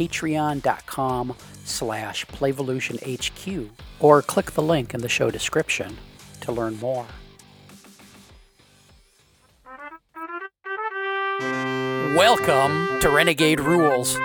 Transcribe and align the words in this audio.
patreon.com 0.00 1.34
slash 1.64 2.24
playvolutionhq 2.26 3.68
or 3.98 4.22
click 4.22 4.52
the 4.52 4.62
link 4.62 4.94
in 4.94 5.00
the 5.02 5.08
show 5.08 5.30
description 5.30 5.98
to 6.40 6.50
learn 6.50 6.78
more. 6.80 7.06
Welcome 12.16 12.98
to 13.00 13.10
Renegade 13.10 13.60
Rules. 13.60 14.18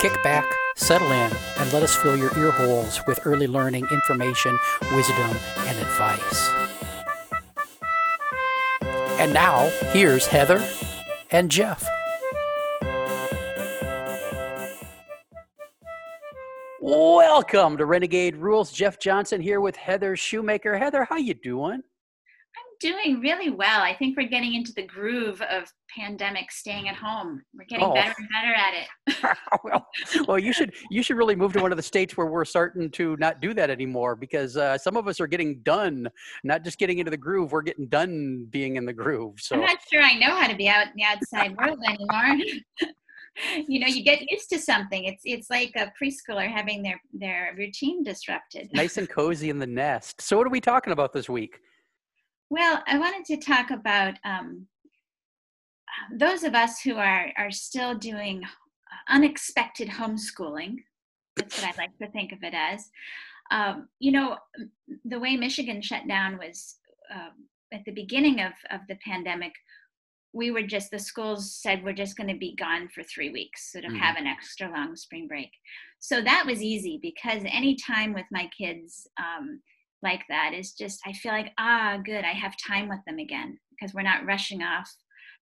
Kick 0.00 0.22
back, 0.22 0.44
settle 0.76 1.10
in, 1.10 1.32
and 1.58 1.72
let 1.72 1.82
us 1.82 1.96
fill 1.96 2.16
your 2.16 2.36
ear 2.38 2.52
holes 2.52 3.00
with 3.08 3.20
early 3.24 3.48
learning, 3.48 3.86
information, 3.90 4.56
wisdom, 4.92 5.36
and 5.58 5.78
advice. 5.78 6.50
And 9.18 9.32
now, 9.32 9.68
here's 9.92 10.26
Heather 10.26 10.64
and 11.30 11.50
Jeff. 11.50 11.84
Welcome 17.34 17.78
to 17.78 17.86
Renegade 17.86 18.36
Rules. 18.36 18.70
Jeff 18.70 19.00
Johnson 19.00 19.40
here 19.40 19.62
with 19.62 19.74
Heather 19.74 20.16
Shumaker. 20.16 20.78
Heather, 20.78 21.06
how 21.08 21.16
you 21.16 21.32
doing? 21.32 21.80
I'm 21.80 22.78
doing 22.78 23.20
really 23.20 23.48
well. 23.48 23.80
I 23.80 23.96
think 23.96 24.18
we're 24.18 24.28
getting 24.28 24.52
into 24.52 24.74
the 24.74 24.82
groove 24.86 25.40
of 25.40 25.64
pandemic 25.98 26.52
staying 26.52 26.90
at 26.90 26.94
home. 26.94 27.42
We're 27.54 27.64
getting 27.64 27.86
Oh. 27.86 27.94
better 27.94 28.12
and 28.18 28.28
better 28.28 28.54
at 28.54 28.74
it. 28.74 29.38
well, 29.64 29.86
well, 30.28 30.38
you 30.38 30.52
should 30.52 30.74
you 30.90 31.02
should 31.02 31.16
really 31.16 31.34
move 31.34 31.54
to 31.54 31.62
one 31.62 31.72
of 31.72 31.78
the 31.78 31.82
states 31.82 32.18
where 32.18 32.26
we're 32.26 32.44
starting 32.44 32.90
to 32.90 33.16
not 33.16 33.40
do 33.40 33.54
that 33.54 33.70
anymore 33.70 34.14
because 34.14 34.58
uh, 34.58 34.76
some 34.76 34.98
of 34.98 35.08
us 35.08 35.18
are 35.18 35.26
getting 35.26 35.60
done, 35.62 36.10
not 36.44 36.62
just 36.64 36.78
getting 36.78 36.98
into 36.98 37.10
the 37.10 37.16
groove. 37.16 37.50
We're 37.50 37.62
getting 37.62 37.88
done 37.88 38.46
being 38.50 38.76
in 38.76 38.84
the 38.84 38.92
groove. 38.92 39.36
So 39.40 39.56
I'm 39.56 39.62
not 39.62 39.78
sure 39.90 40.02
I 40.02 40.18
know 40.18 40.36
how 40.36 40.48
to 40.48 40.54
be 40.54 40.68
out 40.68 40.88
in 40.88 40.92
the 40.96 41.04
outside 41.04 41.56
world 41.56 41.78
anymore. 41.88 42.44
you 43.68 43.80
know, 43.80 43.86
you 43.86 44.02
get 44.02 44.30
used 44.30 44.48
to 44.50 44.58
something. 44.58 45.04
It's 45.04 45.22
it's 45.24 45.50
like 45.50 45.72
a 45.76 45.92
preschooler 46.00 46.50
having 46.50 46.82
their 46.82 47.00
their 47.12 47.54
routine 47.56 48.02
disrupted. 48.02 48.70
nice 48.74 48.98
and 48.98 49.08
cozy 49.08 49.50
in 49.50 49.58
the 49.58 49.66
nest. 49.66 50.20
So 50.20 50.36
what 50.36 50.46
are 50.46 50.50
we 50.50 50.60
talking 50.60 50.92
about 50.92 51.12
this 51.12 51.28
week? 51.28 51.58
Well, 52.50 52.82
I 52.86 52.98
wanted 52.98 53.24
to 53.26 53.36
talk 53.38 53.70
about 53.70 54.14
um, 54.24 54.66
those 56.14 56.42
of 56.42 56.54
us 56.54 56.80
who 56.80 56.96
are 56.96 57.32
are 57.36 57.50
still 57.50 57.94
doing 57.94 58.42
unexpected 59.08 59.88
homeschooling. 59.88 60.76
That's 61.36 61.60
what 61.60 61.74
I 61.74 61.82
like 61.82 61.96
to 61.98 62.10
think 62.10 62.32
of 62.32 62.42
it 62.42 62.54
as. 62.54 62.90
Um, 63.50 63.88
you 63.98 64.12
know, 64.12 64.36
the 65.04 65.18
way 65.18 65.36
Michigan 65.36 65.82
shut 65.82 66.06
down 66.06 66.38
was 66.38 66.76
um, 67.12 67.48
at 67.72 67.80
the 67.86 67.92
beginning 67.92 68.40
of 68.40 68.52
of 68.70 68.80
the 68.88 68.96
pandemic. 69.04 69.52
We 70.32 70.50
were 70.50 70.62
just 70.62 70.90
the 70.90 70.98
schools 70.98 71.54
said 71.54 71.84
we're 71.84 71.92
just 71.92 72.16
going 72.16 72.28
to 72.28 72.38
be 72.38 72.54
gone 72.56 72.88
for 72.88 73.02
three 73.02 73.30
weeks, 73.30 73.70
so 73.72 73.80
to 73.80 73.88
Mhm. 73.88 73.98
have 73.98 74.16
an 74.16 74.26
extra 74.26 74.70
long 74.70 74.96
spring 74.96 75.28
break. 75.28 75.50
So 75.98 76.22
that 76.22 76.44
was 76.46 76.62
easy 76.62 76.98
because 77.02 77.42
any 77.46 77.76
time 77.76 78.12
with 78.14 78.26
my 78.30 78.48
kids. 78.56 79.06
Um, 79.18 79.62
like 80.02 80.24
that 80.28 80.52
is 80.52 80.72
just 80.72 80.98
i 81.06 81.12
feel 81.12 81.30
like 81.30 81.52
ah 81.58 81.96
good 82.04 82.24
i 82.24 82.32
have 82.32 82.56
time 82.56 82.88
with 82.88 82.98
them 83.06 83.18
again 83.18 83.56
because 83.70 83.94
we're 83.94 84.02
not 84.02 84.26
rushing 84.26 84.60
off 84.60 84.90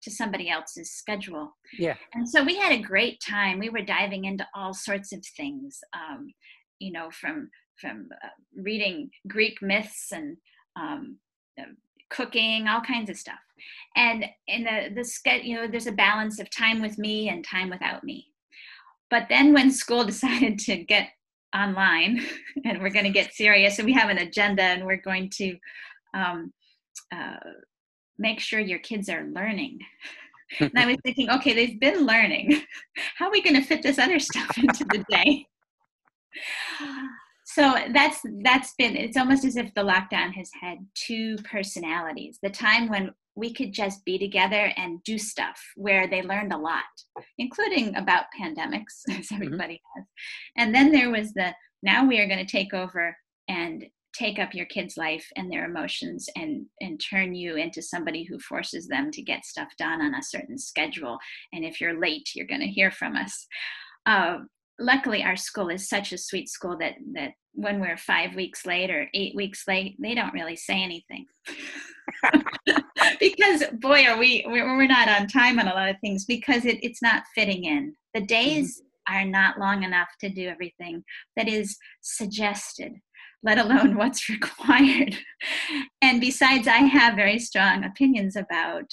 to 0.03 0.10
somebody 0.10 0.50
else's 0.50 0.91
schedule 0.91 1.56
Yeah. 1.78 1.94
and 2.15 2.28
so 2.28 2.43
we 2.44 2.56
had 2.56 2.72
a 2.72 2.82
great 2.82 3.20
time 3.20 3.60
we 3.60 3.69
were 3.70 3.82
diving 3.82 4.25
into 4.25 4.44
all 4.55 4.75
sorts 4.75 5.12
of 5.12 5.25
things 5.37 5.78
um, 5.93 6.32
you 6.81 6.91
know 6.93 7.09
from 7.12 7.50
from 7.81 8.09
uh, 8.25 8.28
reading 8.56 9.10
greek 9.28 9.62
myths 9.62 10.10
and 10.12 10.37
um, 10.75 11.19
uh, 11.60 11.66
cooking 12.10 12.69
all 12.69 12.80
kinds 12.80 13.10
of 13.10 13.16
stuff. 13.16 13.38
And 13.96 14.24
in 14.46 14.64
the 14.64 14.91
the 14.94 15.46
you 15.46 15.56
know 15.56 15.66
there's 15.66 15.86
a 15.86 15.92
balance 15.92 16.38
of 16.38 16.50
time 16.50 16.80
with 16.80 16.98
me 16.98 17.28
and 17.28 17.44
time 17.44 17.70
without 17.70 18.04
me. 18.04 18.26
But 19.10 19.26
then 19.28 19.52
when 19.52 19.70
school 19.70 20.04
decided 20.12 20.58
to 20.60 20.76
get 20.84 21.10
online 21.54 22.24
and 22.64 22.80
we're 22.80 22.91
going 22.91 23.06
to 23.06 23.10
get 23.10 23.32
serious 23.32 23.78
and 23.78 23.86
we 23.86 23.94
have 23.94 24.10
an 24.10 24.19
agenda 24.19 24.62
and 24.62 24.84
we're 24.84 25.00
going 25.00 25.30
to 25.30 25.56
um, 26.14 26.52
uh, 27.14 27.36
make 28.19 28.38
sure 28.40 28.60
your 28.60 28.80
kids 28.80 29.08
are 29.08 29.25
learning. 29.25 29.78
And 30.60 30.72
i 30.78 30.86
was 30.86 30.96
thinking 31.04 31.28
okay 31.28 31.52
they've 31.52 31.78
been 31.78 32.06
learning. 32.06 32.62
How 33.19 33.26
are 33.26 33.30
we 33.30 33.42
going 33.42 33.56
to 33.56 33.60
fit 33.60 33.82
this 33.82 33.98
other 33.98 34.19
stuff 34.19 34.56
into 34.56 34.82
the 34.84 35.04
day 35.10 35.44
so 37.50 37.75
that's 37.94 38.20
that's 38.42 38.75
been 38.76 38.94
it's 38.94 39.16
almost 39.16 39.42
as 39.42 39.56
if 39.56 39.72
the 39.72 39.81
lockdown 39.81 40.34
has 40.34 40.50
had 40.60 40.76
two 40.94 41.34
personalities. 41.50 42.38
The 42.42 42.50
time 42.50 42.91
when 42.91 43.10
we 43.36 43.54
could 43.54 43.72
just 43.72 44.04
be 44.04 44.19
together 44.19 44.70
and 44.76 45.03
do 45.03 45.16
stuff 45.16 45.58
where 45.75 46.06
they 46.06 46.20
learned 46.20 46.53
a 46.53 46.58
lot 46.58 46.84
including 47.38 47.97
about 47.97 48.25
pandemics 48.38 49.00
as 49.19 49.28
everybody 49.32 49.81
has. 49.97 50.04
And 50.58 50.75
then 50.75 50.92
there 50.92 51.10
was 51.10 51.32
the 51.32 51.54
now 51.82 52.06
we 52.06 52.20
are 52.20 52.28
going 52.28 52.44
to 52.44 52.53
take 52.53 52.75
over 52.75 53.16
and 53.48 53.87
take 54.14 54.38
up 54.38 54.53
your 54.53 54.66
kid's 54.66 54.98
life 54.98 55.26
and 55.37 55.50
their 55.50 55.64
emotions 55.64 56.28
and 56.37 56.66
and 56.82 57.00
turn 57.00 57.34
you 57.34 57.56
into 57.56 57.81
somebody 57.81 58.25
who 58.25 58.38
forces 58.41 58.88
them 58.88 59.10
to 59.10 59.22
get 59.22 59.47
stuff 59.47 59.69
done 59.78 60.03
on 60.03 60.14
a 60.14 60.22
certain 60.22 60.58
schedule. 60.58 61.16
And 61.54 61.64
if 61.64 61.81
you're 61.81 61.98
late 61.98 62.28
you're 62.34 62.47
going 62.47 62.60
to 62.60 62.66
hear 62.66 62.91
from 62.91 63.16
us. 63.16 63.47
Uh, 64.04 64.41
luckily 64.78 65.22
our 65.22 65.37
school 65.37 65.69
is 65.69 65.89
such 65.89 66.12
a 66.12 66.19
sweet 66.19 66.49
school 66.49 66.77
that 66.78 66.94
that 67.12 67.33
when 67.53 67.81
we're 67.81 67.97
five 67.97 68.34
weeks 68.34 68.65
late 68.65 68.91
or 68.91 69.09
eight 69.15 69.34
weeks 69.34 69.65
late 69.66 69.97
they 70.00 70.15
don't 70.15 70.34
really 70.34 70.56
say 70.56 70.83
anything. 70.83 71.27
Because 73.21 73.65
boy 73.81 74.05
are 74.05 74.19
we 74.19 74.44
we're 74.47 74.87
not 74.87 75.09
on 75.09 75.27
time 75.27 75.59
on 75.59 75.69
a 75.69 75.75
lot 75.75 75.88
of 75.88 75.97
things 76.00 76.25
because 76.25 76.65
it, 76.65 76.78
it's 76.83 77.03
not 77.03 77.25
fitting 77.34 77.65
in. 77.65 77.94
The 78.15 78.21
days 78.21 78.83
are 79.09 79.25
not 79.25 79.59
long 79.59 79.83
enough 79.83 80.09
to 80.21 80.28
do 80.28 80.49
everything 80.49 81.05
that 81.37 81.49
is 81.49 81.77
suggested 82.00 82.94
let 83.43 83.59
alone 83.59 83.97
what's 83.97 84.28
required. 84.31 85.17
And 86.03 86.21
besides 86.21 86.67
i 86.67 86.78
have 86.78 87.15
very 87.15 87.38
strong 87.38 87.84
opinions 87.84 88.37
about 88.37 88.91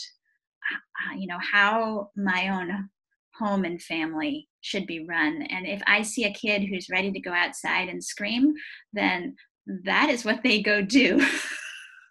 uh, 0.71 1.15
you 1.15 1.27
know 1.27 1.39
how 1.51 2.09
my 2.15 2.49
own 2.49 2.89
home 3.37 3.65
and 3.65 3.81
family 3.81 4.47
should 4.65 4.87
be 4.87 5.05
run. 5.05 5.43
And 5.43 5.67
if 5.67 5.81
i 5.85 6.01
see 6.01 6.23
a 6.25 6.33
kid 6.33 6.63
who's 6.63 6.89
ready 6.89 7.11
to 7.11 7.19
go 7.19 7.31
outside 7.31 7.87
and 7.87 8.03
scream 8.03 8.53
then 8.93 9.35
that 9.83 10.09
is 10.09 10.23
what 10.25 10.41
they 10.43 10.61
go 10.61 10.81
do. 10.81 11.25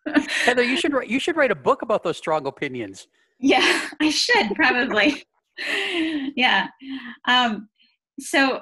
Heather, 0.45 0.63
you 0.63 0.77
should 0.77 0.93
write 0.93 1.09
you 1.09 1.19
should 1.19 1.37
write 1.37 1.51
a 1.51 1.55
book 1.69 1.83
about 1.83 2.03
those 2.05 2.17
strong 2.17 2.47
opinions. 2.47 3.09
yeah 3.41 3.89
i 4.01 4.11
should 4.11 4.55
probably. 4.55 5.23
Yeah. 6.37 6.67
Um, 7.29 7.69
so 8.19 8.61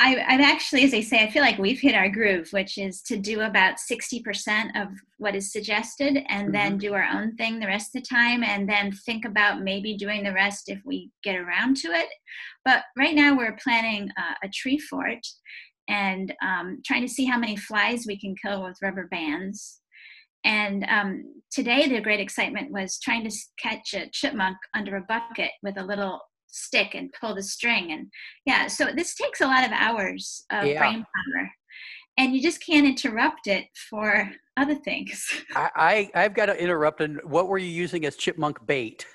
I, 0.00 0.24
i've 0.28 0.40
actually 0.40 0.84
as 0.84 0.94
i 0.94 1.00
say 1.00 1.22
i 1.22 1.30
feel 1.30 1.42
like 1.42 1.58
we've 1.58 1.80
hit 1.80 1.94
our 1.94 2.08
groove 2.08 2.48
which 2.52 2.78
is 2.78 3.02
to 3.02 3.16
do 3.16 3.42
about 3.42 3.76
60% 3.76 4.82
of 4.82 4.88
what 5.20 5.36
is 5.36 5.52
suggested 5.52 6.24
and 6.28 6.52
then 6.54 6.78
do 6.78 6.94
our 6.94 7.04
own 7.04 7.36
thing 7.36 7.60
the 7.60 7.66
rest 7.66 7.94
of 7.94 8.02
the 8.02 8.08
time 8.08 8.42
and 8.42 8.66
then 8.66 8.90
think 8.90 9.26
about 9.26 9.60
maybe 9.60 9.96
doing 9.96 10.24
the 10.24 10.32
rest 10.32 10.70
if 10.70 10.80
we 10.86 11.10
get 11.22 11.36
around 11.36 11.76
to 11.76 11.88
it. 11.88 12.08
But 12.64 12.84
right 12.96 13.14
now 13.14 13.36
we're 13.36 13.58
planning 13.62 14.08
uh, 14.16 14.34
a 14.42 14.48
tree 14.48 14.78
fort 14.78 15.26
and 15.88 16.34
um, 16.42 16.80
trying 16.86 17.02
to 17.02 17.12
see 17.12 17.26
how 17.26 17.38
many 17.38 17.56
flies 17.56 18.06
we 18.06 18.18
can 18.18 18.34
kill 18.34 18.64
with 18.64 18.78
rubber 18.82 19.08
bands. 19.10 19.80
And 20.42 20.86
um, 20.88 21.24
today, 21.50 21.86
the 21.86 22.00
great 22.00 22.20
excitement 22.20 22.72
was 22.72 22.98
trying 22.98 23.28
to 23.28 23.36
catch 23.58 23.92
a 23.92 24.08
chipmunk 24.10 24.56
under 24.74 24.96
a 24.96 25.04
bucket 25.06 25.50
with 25.62 25.76
a 25.76 25.84
little 25.84 26.20
stick 26.50 26.94
and 26.94 27.12
pull 27.20 27.34
the 27.34 27.42
string. 27.42 27.92
And 27.92 28.08
yeah, 28.46 28.66
so 28.66 28.90
this 28.94 29.14
takes 29.14 29.40
a 29.40 29.46
lot 29.46 29.64
of 29.64 29.72
hours 29.72 30.44
of 30.50 30.66
Yeah. 30.66 30.78
brain 30.78 31.04
power, 31.04 31.50
and 32.18 32.34
you 32.34 32.42
just 32.42 32.64
can't 32.64 32.86
interrupt 32.86 33.46
it 33.46 33.66
for 33.88 34.30
other 34.56 34.74
things. 34.74 35.24
I, 35.56 36.10
I 36.14 36.24
I've 36.24 36.34
got 36.34 36.46
to 36.46 36.60
interrupt. 36.60 37.00
And 37.00 37.20
what 37.24 37.48
were 37.48 37.58
you 37.58 37.70
using 37.70 38.04
as 38.04 38.16
chipmunk 38.16 38.64
bait? 38.66 39.06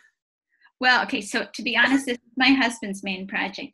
Well, 0.82 1.04
okay, 1.04 1.22
so 1.22 1.48
to 1.54 1.64
be 1.64 1.78
honest, 1.78 2.06
this 2.06 2.18
is 2.18 2.34
my 2.36 2.50
husband's 2.50 3.02
main 3.02 3.28
project. 3.28 3.72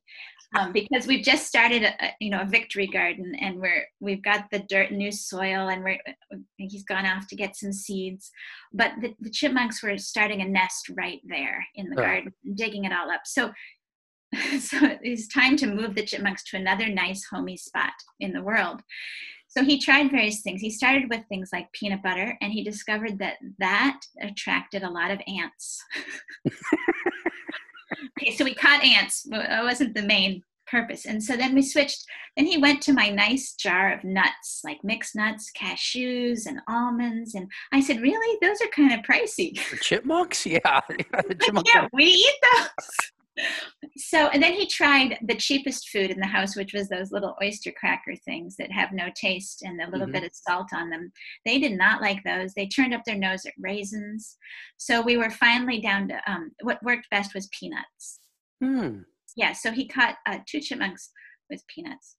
Um, 0.58 0.72
because 0.80 1.08
we've 1.08 1.24
just 1.24 1.48
started 1.48 1.84
a, 1.84 1.94
you 2.20 2.30
know 2.30 2.42
a 2.42 2.46
victory 2.46 2.88
garden 2.88 3.34
and 3.40 3.60
we're 3.60 3.86
we've 4.00 4.24
got 4.24 4.46
the 4.52 4.60
dirt 4.60 4.92
new 4.92 5.12
soil 5.12 5.70
and 5.70 5.84
we're 5.84 6.00
he's 6.58 6.84
gone 6.84 7.06
off 7.06 7.28
to 7.28 7.36
get 7.36 7.56
some 7.56 7.72
seeds 7.72 8.32
but 8.74 8.92
the, 9.02 9.14
the 9.20 9.30
chipmunks 9.30 9.82
were 9.82 9.98
starting 9.98 10.42
a 10.42 10.46
nest 10.46 10.90
right 10.98 11.22
there 11.26 11.66
in 11.76 11.90
the 11.90 12.00
Oh. 12.00 12.04
garden 12.04 12.34
digging 12.56 12.86
it 12.86 12.92
all 12.94 13.10
up 13.10 13.22
so 13.26 13.52
so 14.60 14.78
it's 15.02 15.28
time 15.28 15.58
to 15.58 15.68
move 15.68 15.96
the 15.96 16.06
chipmunks 16.06 16.44
to 16.46 16.58
another 16.58 16.88
nice 16.88 17.26
homey 17.30 17.58
spot 17.58 17.92
in 18.20 18.32
the 18.32 18.42
world. 18.42 18.82
So 19.50 19.62
he 19.66 19.78
tried 19.78 20.12
various 20.12 20.40
things. 20.42 20.62
He 20.62 20.70
started 20.70 21.10
with 21.10 21.26
things 21.28 21.50
like 21.52 21.70
peanut 21.74 22.02
butter, 22.02 22.38
and 22.42 22.54
he 22.54 22.64
discovered 22.64 23.20
that 23.20 23.36
that 23.60 24.00
attracted 24.22 24.84
a 24.84 24.90
lot 24.90 25.12
of 25.12 25.20
ants. 25.28 25.84
okay, 28.20 28.36
so 28.36 28.44
we 28.44 28.54
caught 28.54 28.84
ants. 28.84 29.26
It 29.30 29.64
wasn't 29.64 29.96
the 29.96 30.02
main 30.02 30.44
purpose. 30.72 31.06
And 31.06 31.22
so 31.22 31.36
then 31.36 31.54
we 31.54 31.62
switched. 31.62 32.06
Then 32.38 32.46
he 32.46 32.58
went 32.58 32.82
to 32.84 32.94
my 32.94 33.10
nice 33.10 33.54
jar 33.54 33.94
of 33.94 34.04
nuts, 34.04 34.62
like 34.64 34.80
mixed 34.84 35.16
nuts, 35.16 35.52
cashews, 35.56 36.46
and 36.48 36.62
almonds. 36.68 37.36
And 37.36 37.52
I 37.72 37.82
said, 37.82 38.02
Really? 38.02 38.38
Those 38.42 38.62
are 38.62 38.68
kind 38.68 38.94
of 38.94 39.02
pricey. 39.02 39.60
For 39.60 39.76
chipmunks? 39.76 40.46
Yeah. 40.52 40.82
the 40.90 41.36
chipmunks 41.42 41.72
yeah, 41.74 41.88
we 41.94 42.06
eat 42.06 42.36
those. 42.42 42.90
So, 43.98 44.28
and 44.28 44.42
then 44.42 44.54
he 44.54 44.68
tried 44.68 45.18
the 45.28 45.36
cheapest 45.36 45.90
food 45.90 46.12
in 46.12 46.20
the 46.20 46.26
house, 46.26 46.56
which 46.56 46.74
was 46.74 46.90
those 46.90 47.12
little 47.12 47.36
oyster 47.44 47.72
cracker 47.72 48.16
things 48.26 48.56
that 48.58 48.72
have 48.72 48.92
no 48.92 49.10
taste 49.16 49.62
and 49.62 49.82
a 49.82 49.90
little 49.90 50.08
mm-hmm. 50.08 50.14
bit 50.14 50.24
of 50.24 50.32
salt 50.34 50.70
on 50.74 50.90
them. 50.90 51.12
They 51.46 51.60
did 51.60 51.78
not 51.78 52.02
like 52.02 52.24
those. 52.24 52.54
They 52.54 52.68
turned 52.68 52.94
up 52.94 53.02
their 53.06 53.18
nose 53.18 53.46
at 53.46 53.54
raisins. 53.60 54.38
So 54.78 55.02
we 55.02 55.18
were 55.18 55.30
finally 55.30 55.80
down 55.80 56.08
to 56.10 56.22
um, 56.32 56.52
what 56.62 56.84
worked 56.84 57.10
best 57.10 57.34
was 57.34 57.50
peanuts. 57.58 58.20
Hmm 58.64 59.00
yeah, 59.36 59.54
so 59.54 59.72
he 59.72 59.88
caught 59.88 60.16
uh, 60.28 60.40
two 60.46 60.60
chipmunks 60.60 61.12
with 61.50 61.66
peanuts, 61.68 62.16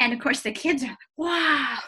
and 0.00 0.12
of 0.12 0.20
course 0.20 0.40
the 0.40 0.52
kids 0.52 0.84
are 0.84 0.96
wow, 1.16 1.78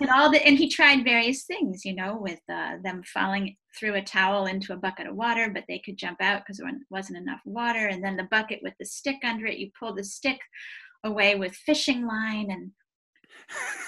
and 0.00 0.10
all 0.10 0.30
the 0.30 0.44
and 0.46 0.58
he 0.58 0.68
tried 0.68 1.04
various 1.04 1.44
things, 1.44 1.84
you 1.84 1.94
know, 1.94 2.16
with 2.20 2.40
uh, 2.50 2.76
them 2.82 3.02
falling 3.04 3.56
through 3.78 3.94
a 3.94 4.02
towel 4.02 4.46
into 4.46 4.72
a 4.72 4.76
bucket 4.76 5.06
of 5.06 5.16
water, 5.16 5.50
but 5.52 5.64
they 5.68 5.78
could 5.78 5.96
jump 5.96 6.20
out 6.20 6.42
because 6.42 6.58
there 6.58 6.70
wasn't 6.90 7.18
enough 7.18 7.40
water, 7.44 7.88
and 7.88 8.02
then 8.02 8.16
the 8.16 8.28
bucket 8.30 8.60
with 8.62 8.74
the 8.78 8.84
stick 8.84 9.18
under 9.24 9.46
it, 9.46 9.58
you 9.58 9.70
pull 9.78 9.94
the 9.94 10.04
stick 10.04 10.38
away 11.04 11.34
with 11.34 11.54
fishing 11.54 12.06
line 12.06 12.50
and 12.50 12.70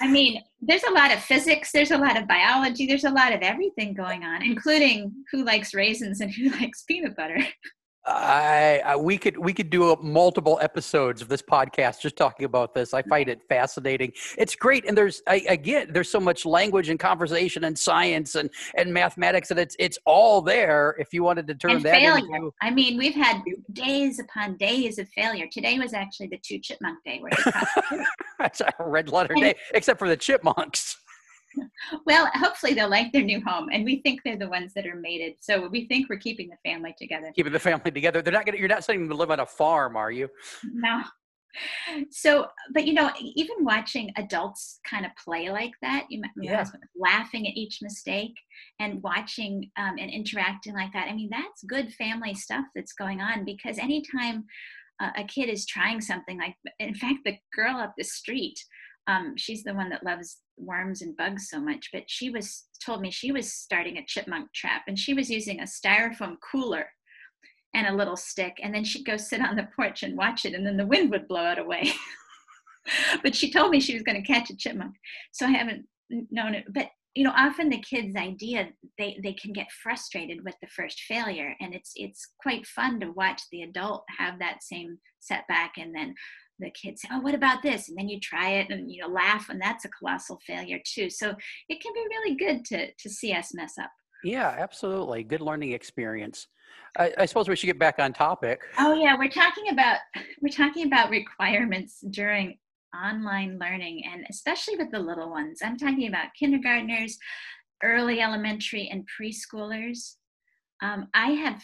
I 0.01 0.07
mean, 0.07 0.41
there's 0.61 0.83
a 0.83 0.91
lot 0.91 1.13
of 1.13 1.19
physics, 1.23 1.71
there's 1.71 1.91
a 1.91 1.97
lot 1.97 2.19
of 2.19 2.27
biology, 2.27 2.85
there's 2.85 3.05
a 3.05 3.09
lot 3.09 3.33
of 3.33 3.41
everything 3.41 3.93
going 3.93 4.23
on, 4.23 4.43
including 4.43 5.11
who 5.31 5.43
likes 5.43 5.73
raisins 5.73 6.21
and 6.21 6.31
who 6.31 6.49
likes 6.59 6.83
peanut 6.83 7.15
butter. 7.15 7.39
I, 8.07 8.81
I, 8.85 8.95
we 8.95 9.17
could 9.17 9.37
we 9.37 9.51
could 9.51 9.69
do 9.69 9.91
a, 9.91 10.01
multiple 10.01 10.59
episodes 10.61 11.21
of 11.21 11.27
this 11.27 11.41
podcast 11.41 12.01
just 12.01 12.15
talking 12.15 12.45
about 12.45 12.75
this. 12.75 12.93
I 12.93 13.01
find 13.01 13.27
it 13.29 13.41
fascinating. 13.49 14.13
It's 14.37 14.55
great, 14.55 14.85
and 14.87 14.95
there's 14.95 15.23
I, 15.27 15.45
again 15.49 15.87
there's 15.91 16.09
so 16.09 16.19
much 16.19 16.45
language 16.45 16.89
and 16.89 16.99
conversation 16.99 17.63
and 17.63 17.77
science 17.77 18.35
and 18.35 18.49
and 18.75 18.93
mathematics, 18.93 19.49
and 19.49 19.59
it's 19.59 19.75
it's 19.79 19.97
all 20.05 20.41
there 20.41 20.95
if 20.99 21.13
you 21.13 21.23
wanted 21.23 21.47
to 21.47 21.55
turn 21.55 21.71
and 21.71 21.83
that 21.83 21.95
failure. 21.95 22.35
into. 22.35 22.53
I 22.61 22.69
mean, 22.69 22.97
we've 22.97 23.15
had 23.15 23.41
days 23.73 24.19
upon 24.19 24.57
days 24.57 24.99
of 24.99 25.09
failure. 25.09 25.47
Today 25.51 25.79
was 25.79 25.93
actually 25.93 26.27
the 26.27 26.37
two 26.37 26.59
chipmunk 26.59 27.03
day 27.03 27.19
where 27.21 28.05
that's 28.39 28.61
a 28.61 28.71
red 28.79 29.09
letter 29.09 29.33
day, 29.33 29.55
except 29.73 29.97
for 29.97 30.07
the 30.07 30.17
chipmunks 30.17 30.94
well, 32.05 32.29
hopefully 32.33 32.73
they'll 32.73 32.89
like 32.89 33.11
their 33.11 33.23
new 33.23 33.41
home, 33.43 33.69
and 33.71 33.85
we 33.85 34.01
think 34.01 34.21
they're 34.23 34.37
the 34.37 34.49
ones 34.49 34.73
that 34.73 34.85
are 34.85 34.95
mated. 34.95 35.33
So 35.39 35.67
we 35.67 35.87
think 35.87 36.09
we're 36.09 36.17
keeping 36.17 36.49
the 36.49 36.69
family 36.69 36.95
together. 36.97 37.31
Keeping 37.35 37.53
the 37.53 37.59
family 37.59 37.91
together. 37.91 38.21
They're 38.21 38.33
not 38.33 38.45
gonna. 38.45 38.57
You're 38.57 38.67
not 38.67 38.83
sending 38.83 39.03
them 39.03 39.09
to 39.09 39.19
live 39.19 39.31
on 39.31 39.39
a 39.39 39.45
farm, 39.45 39.95
are 39.95 40.11
you? 40.11 40.29
No. 40.63 41.01
So, 42.11 42.47
but 42.73 42.85
you 42.85 42.93
know, 42.93 43.11
even 43.19 43.63
watching 43.63 44.11
adults 44.17 44.79
kind 44.89 45.05
of 45.05 45.11
play 45.23 45.49
like 45.49 45.71
that, 45.81 46.05
you 46.09 46.21
yeah. 46.41 46.65
laughing 46.97 47.47
at 47.47 47.55
each 47.55 47.79
mistake 47.81 48.33
and 48.79 49.01
watching 49.03 49.71
um, 49.77 49.95
and 49.97 50.11
interacting 50.11 50.73
like 50.73 50.91
that. 50.93 51.07
I 51.07 51.13
mean, 51.13 51.29
that's 51.31 51.63
good 51.63 51.93
family 51.93 52.33
stuff 52.33 52.65
that's 52.75 52.93
going 52.93 53.21
on 53.21 53.45
because 53.45 53.77
anytime 53.77 54.45
uh, 55.01 55.11
a 55.17 55.23
kid 55.23 55.49
is 55.49 55.65
trying 55.65 56.01
something 56.01 56.37
like, 56.37 56.55
in 56.79 56.95
fact, 56.95 57.19
the 57.25 57.37
girl 57.53 57.77
up 57.77 57.93
the 57.97 58.03
street 58.03 58.59
um, 59.07 59.35
she's 59.37 59.63
the 59.63 59.73
one 59.73 59.89
that 59.89 60.03
loves 60.03 60.37
worms 60.57 61.01
and 61.01 61.17
bugs 61.17 61.49
so 61.49 61.59
much 61.59 61.89
but 61.91 62.03
she 62.07 62.29
was 62.29 62.65
told 62.83 63.01
me 63.01 63.11
she 63.11 63.31
was 63.31 63.51
starting 63.51 63.97
a 63.97 64.05
chipmunk 64.05 64.51
trap 64.53 64.83
and 64.87 64.97
she 64.97 65.13
was 65.13 65.29
using 65.29 65.59
a 65.59 65.63
styrofoam 65.63 66.35
cooler 66.51 66.85
and 67.73 67.87
a 67.87 67.95
little 67.95 68.15
stick 68.15 68.57
and 68.63 68.73
then 68.73 68.83
she'd 68.83 69.05
go 69.05 69.17
sit 69.17 69.41
on 69.41 69.55
the 69.55 69.67
porch 69.75 70.03
and 70.03 70.17
watch 70.17 70.45
it 70.45 70.53
and 70.53 70.65
then 70.65 70.77
the 70.77 70.87
wind 70.87 71.11
would 71.11 71.27
blow 71.27 71.51
it 71.51 71.59
away. 71.59 71.91
But 73.23 73.33
she 73.33 73.51
told 73.51 73.71
me 73.71 73.79
she 73.79 73.95
was 73.95 74.03
going 74.03 74.21
to 74.21 74.33
catch 74.33 74.51
a 74.51 74.55
chipmunk 74.55 74.93
so 75.31 75.47
i 75.47 75.49
haven't 75.49 75.87
known 76.29 76.53
it 76.53 76.65
but 76.71 76.89
you 77.15 77.23
know 77.23 77.33
often 77.35 77.69
the 77.69 77.81
kids 77.81 78.15
idea 78.15 78.69
they 78.99 79.17
they 79.23 79.33
can 79.33 79.53
get 79.53 79.71
frustrated 79.81 80.43
with 80.43 80.53
the 80.61 80.67
first 80.67 80.99
failure 81.07 81.55
and 81.61 81.73
it's 81.73 81.93
it's 81.95 82.27
quite 82.39 82.67
fun 82.67 82.99
to 82.99 83.11
watch 83.13 83.41
the 83.51 83.63
adult 83.63 84.03
have 84.19 84.37
that 84.37 84.61
same 84.61 84.99
setback 85.19 85.73
and 85.77 85.95
then 85.95 86.13
the 86.59 86.69
kids 86.71 87.01
say, 87.01 87.09
oh 87.11 87.19
what 87.19 87.35
about 87.35 87.61
this? 87.61 87.89
And 87.89 87.97
then 87.97 88.09
you 88.09 88.19
try 88.19 88.51
it 88.51 88.69
and 88.69 88.91
you 88.91 89.01
know 89.01 89.07
laugh 89.07 89.49
and 89.49 89.61
that's 89.61 89.85
a 89.85 89.89
colossal 89.89 90.39
failure 90.45 90.79
too. 90.85 91.09
So 91.09 91.33
it 91.69 91.81
can 91.81 91.93
be 91.93 92.05
really 92.09 92.35
good 92.35 92.65
to 92.65 92.91
to 92.91 93.09
see 93.09 93.33
us 93.33 93.53
mess 93.53 93.77
up. 93.77 93.91
Yeah 94.23 94.55
absolutely. 94.57 95.23
Good 95.23 95.41
learning 95.41 95.73
experience. 95.73 96.47
I, 96.97 97.13
I 97.17 97.25
suppose 97.25 97.49
we 97.49 97.55
should 97.55 97.67
get 97.67 97.79
back 97.79 97.99
on 97.99 98.13
topic. 98.13 98.61
Oh 98.79 98.93
yeah 98.93 99.17
we're 99.17 99.29
talking 99.29 99.69
about 99.69 99.99
we're 100.41 100.49
talking 100.49 100.87
about 100.87 101.09
requirements 101.09 101.99
during 102.09 102.57
online 102.95 103.59
learning 103.59 104.03
and 104.11 104.25
especially 104.29 104.77
with 104.77 104.91
the 104.91 104.99
little 104.99 105.29
ones. 105.29 105.59
I'm 105.63 105.77
talking 105.77 106.07
about 106.07 106.27
kindergartners 106.39 107.17
early 107.83 108.21
elementary 108.21 108.89
and 108.89 109.05
preschoolers. 109.19 110.15
Um, 110.81 111.07
i 111.13 111.31
have 111.31 111.61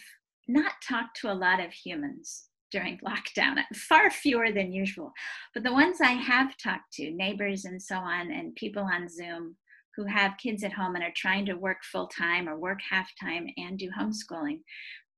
not 0.47 0.73
talked 0.87 1.19
to 1.21 1.31
a 1.31 1.33
lot 1.33 1.59
of 1.59 1.71
humans 1.71 2.45
during 2.71 2.99
lockdown, 2.99 3.57
far 3.75 4.09
fewer 4.09 4.51
than 4.51 4.71
usual. 4.71 5.11
But 5.53 5.63
the 5.63 5.73
ones 5.73 5.97
I 6.01 6.11
have 6.11 6.57
talked 6.57 6.93
to, 6.93 7.11
neighbors 7.11 7.65
and 7.65 7.81
so 7.81 7.95
on, 7.95 8.31
and 8.31 8.55
people 8.55 8.83
on 8.83 9.07
Zoom 9.09 9.55
who 9.95 10.05
have 10.05 10.37
kids 10.41 10.63
at 10.63 10.73
home 10.73 10.95
and 10.95 11.03
are 11.03 11.13
trying 11.15 11.45
to 11.45 11.53
work 11.53 11.83
full 11.83 12.07
time 12.07 12.47
or 12.47 12.57
work 12.57 12.79
half 12.89 13.09
time 13.21 13.47
and 13.57 13.77
do 13.77 13.89
homeschooling, 13.89 14.59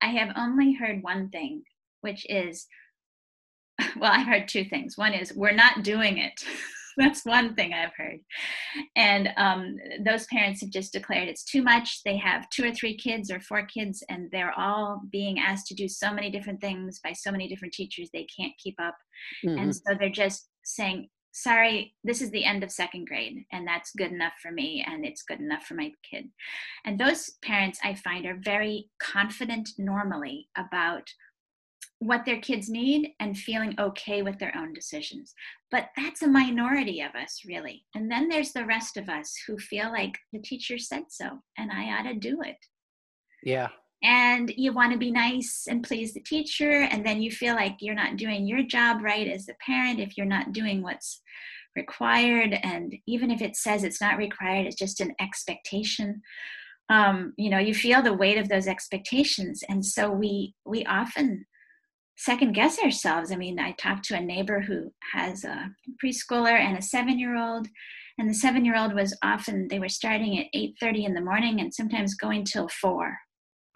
I 0.02 0.08
have 0.08 0.36
only 0.36 0.74
heard 0.74 1.04
one 1.04 1.30
thing, 1.30 1.64
which 2.02 2.26
is 2.30 2.68
well, 3.98 4.12
I've 4.12 4.28
heard 4.28 4.48
two 4.48 4.66
things. 4.66 4.98
One 4.98 5.14
is 5.14 5.34
we're 5.34 5.52
not 5.52 5.84
doing 5.84 6.18
it. 6.18 6.44
That's 6.98 7.26
one 7.26 7.56
thing 7.56 7.74
I've 7.74 7.94
heard. 7.96 8.20
And 8.96 9.30
um, 9.38 9.78
those 10.06 10.26
parents 10.28 10.62
have 10.62 10.70
just 10.70 10.94
declared 10.94 11.28
it's 11.28 11.44
too 11.44 11.64
much. 11.64 12.02
They 12.04 12.18
have 12.18 12.50
two 12.50 12.66
or 12.66 12.72
three 12.72 12.96
kids 12.96 13.32
or 13.32 13.40
four 13.40 13.66
kids, 13.66 14.04
and 14.10 14.30
they're 14.32 14.58
all 14.58 15.02
being 15.12 15.40
asked 15.40 15.68
to 15.68 15.76
do 15.76 15.88
so 15.88 16.14
many 16.14 16.30
different 16.30 16.62
things 16.62 17.00
by 17.04 17.14
so 17.14 17.32
many 17.32 17.48
different 17.48 17.74
teachers, 17.74 18.10
they 18.14 18.28
can't 18.38 18.54
keep 18.58 18.76
up. 18.82 18.96
Mm-hmm. 19.46 19.60
And 19.60 19.76
so 19.76 19.82
they're 20.00 20.10
just 20.10 20.50
saying, 20.64 21.10
sorry, 21.34 21.96
this 22.04 22.22
is 22.22 22.30
the 22.32 22.46
end 22.46 22.64
of 22.64 22.72
second 22.72 23.08
grade, 23.08 23.44
and 23.52 23.68
that's 23.68 23.92
good 23.98 24.12
enough 24.12 24.34
for 24.42 24.52
me, 24.52 24.86
and 24.88 25.06
it's 25.06 25.24
good 25.24 25.40
enough 25.40 25.64
for 25.64 25.74
my 25.74 25.92
kid. 26.10 26.26
And 26.86 27.00
those 27.00 27.32
parents 27.44 27.80
I 27.84 27.96
find 27.96 28.26
are 28.26 28.40
very 28.44 28.90
confident 29.02 29.70
normally 29.78 30.48
about 30.58 31.10
what 32.06 32.26
their 32.26 32.40
kids 32.40 32.70
need 32.70 33.12
and 33.20 33.38
feeling 33.38 33.76
okay 33.80 34.22
with 34.22 34.38
their 34.40 34.56
own 34.58 34.74
decisions. 34.74 35.34
But 35.72 35.90
that's 35.96 36.22
a 36.22 36.28
minority 36.28 37.02
of 37.02 37.16
us, 37.16 37.42
really. 37.46 37.86
And 37.96 38.12
then 38.12 38.30
there's 38.30 38.52
the 38.52 38.66
rest 38.66 38.98
of 38.98 39.10
us 39.10 39.34
who 39.48 39.58
feel 39.58 39.92
like 39.92 40.18
the 40.32 40.40
teacher 40.40 40.78
said 40.78 41.04
so 41.10 41.40
and 41.58 41.72
I 41.72 41.98
ought 41.98 42.04
to 42.04 42.16
do 42.16 42.42
it. 42.42 42.58
Yeah. 43.44 43.70
And 44.04 44.54
you 44.58 44.74
want 44.74 44.92
to 44.92 45.00
be 45.00 45.12
nice 45.12 45.66
and 45.70 45.84
please 45.84 46.14
the 46.14 46.20
teacher. 46.20 46.72
And 46.72 47.06
then 47.06 47.22
you 47.22 47.32
feel 47.32 47.56
like 47.56 47.78
you're 47.80 47.96
not 47.96 48.18
doing 48.18 48.46
your 48.46 48.64
job 48.64 49.02
right 49.02 49.28
as 49.28 49.48
a 49.48 49.56
parent 49.66 50.00
if 50.00 50.18
you're 50.18 50.26
not 50.26 50.52
doing 50.52 50.82
what's 50.82 51.22
required. 51.76 52.60
And 52.64 52.96
even 53.08 53.32
if 53.32 53.42
it 53.42 53.56
says 53.56 53.84
it's 53.84 54.02
not 54.02 54.18
required, 54.18 54.68
it's 54.68 54.76
just 54.76 55.00
an 55.00 55.16
expectation. 55.22 56.22
Um, 56.90 57.34
you 57.38 57.50
know, 57.50 57.60
you 57.60 57.74
feel 57.74 58.02
the 58.02 58.14
weight 58.14 58.38
of 58.38 58.50
those 58.50 58.68
expectations. 58.68 59.64
And 59.70 59.86
so 59.86 60.12
we 60.12 60.54
we 60.66 60.84
often 60.86 61.46
second 62.18 62.54
guess 62.54 62.80
ourselves. 62.80 63.32
I 63.32 63.36
mean, 63.36 63.60
I 63.60 63.72
talked 63.74 64.06
to 64.06 64.16
a 64.16 64.22
neighbor 64.22 64.62
who 64.62 64.92
has 65.14 65.44
a 65.44 65.70
preschooler 66.04 66.58
and 66.58 66.78
a 66.78 66.82
seven 66.82 67.20
year 67.20 67.38
old, 67.38 67.68
and 68.18 68.30
the 68.30 68.34
seven 68.34 68.66
year 68.66 68.78
old 68.78 68.94
was 68.94 69.18
often 69.24 69.68
they 69.68 69.80
were 69.80 69.90
starting 69.90 70.40
at 70.40 70.48
8:30 70.54 71.06
in 71.06 71.14
the 71.14 71.22
morning 71.22 71.60
and 71.60 71.74
sometimes 71.74 72.16
going 72.16 72.46
till 72.46 72.68
four. 72.70 73.18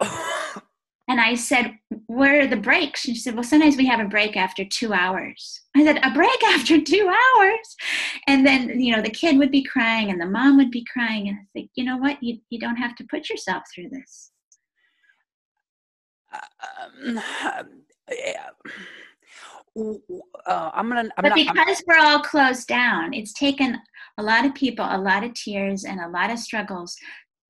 and 1.08 1.20
I 1.20 1.34
said, 1.34 1.74
Where 2.06 2.42
are 2.42 2.46
the 2.46 2.56
breaks? 2.56 3.06
And 3.06 3.16
she 3.16 3.22
said, 3.22 3.34
Well, 3.34 3.42
sometimes 3.42 3.76
we 3.76 3.86
have 3.86 4.00
a 4.00 4.08
break 4.08 4.36
after 4.36 4.64
two 4.64 4.92
hours. 4.92 5.62
I 5.76 5.84
said, 5.84 5.98
A 6.04 6.12
break 6.12 6.44
after 6.46 6.80
two 6.80 7.08
hours? 7.08 7.76
And 8.26 8.46
then, 8.46 8.80
you 8.80 8.94
know, 8.94 9.02
the 9.02 9.10
kid 9.10 9.38
would 9.38 9.50
be 9.50 9.64
crying 9.64 10.10
and 10.10 10.20
the 10.20 10.26
mom 10.26 10.56
would 10.58 10.70
be 10.70 10.86
crying. 10.92 11.28
And 11.28 11.38
I 11.38 11.46
think, 11.52 11.70
you 11.74 11.84
know 11.84 11.96
what? 11.96 12.22
You, 12.22 12.38
you 12.50 12.58
don't 12.58 12.76
have 12.76 12.94
to 12.96 13.06
put 13.10 13.28
yourself 13.28 13.64
through 13.74 13.88
this. 13.90 14.30
Um, 16.32 17.20
uh, 20.46 20.70
I'm 20.74 20.88
gonna. 20.88 21.08
I'm 21.16 21.22
but 21.22 21.28
not, 21.28 21.36
because 21.36 21.78
I'm, 21.78 21.84
we're 21.86 22.04
all 22.04 22.20
closed 22.20 22.66
down, 22.66 23.14
it's 23.14 23.32
taken 23.32 23.78
a 24.18 24.22
lot 24.22 24.44
of 24.44 24.54
people, 24.54 24.84
a 24.84 24.98
lot 24.98 25.24
of 25.24 25.34
tears, 25.34 25.84
and 25.84 26.00
a 26.00 26.08
lot 26.08 26.30
of 26.30 26.38
struggles 26.38 26.96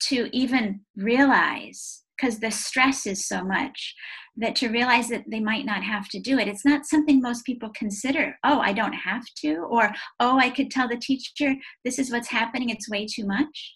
to 0.01 0.29
even 0.33 0.81
realize, 0.97 2.03
because 2.17 2.39
the 2.39 2.51
stress 2.51 3.07
is 3.07 3.27
so 3.27 3.43
much, 3.43 3.95
that 4.39 4.55
to 4.57 4.69
realize 4.69 5.09
that 5.09 5.25
they 5.29 5.41
might 5.41 5.67
not 5.67 5.83
have 5.83 6.09
to 6.09 6.21
do 6.21 6.39
it 6.39 6.49
it's 6.49 6.65
not 6.65 6.87
something 6.87 7.21
most 7.21 7.45
people 7.45 7.71
consider 7.75 8.37
oh 8.45 8.61
i 8.61 8.73
don't 8.73 8.93
have 8.93 9.25
to 9.37 9.57
or 9.69 9.93
oh 10.21 10.39
i 10.39 10.49
could 10.49 10.71
tell 10.71 10.89
the 10.89 10.97
teacher 10.97 11.55
this 11.85 11.99
is 11.99 12.11
what's 12.11 12.29
happening 12.29 12.71
it's 12.71 12.89
way 12.89 13.05
too 13.05 13.27
much 13.27 13.75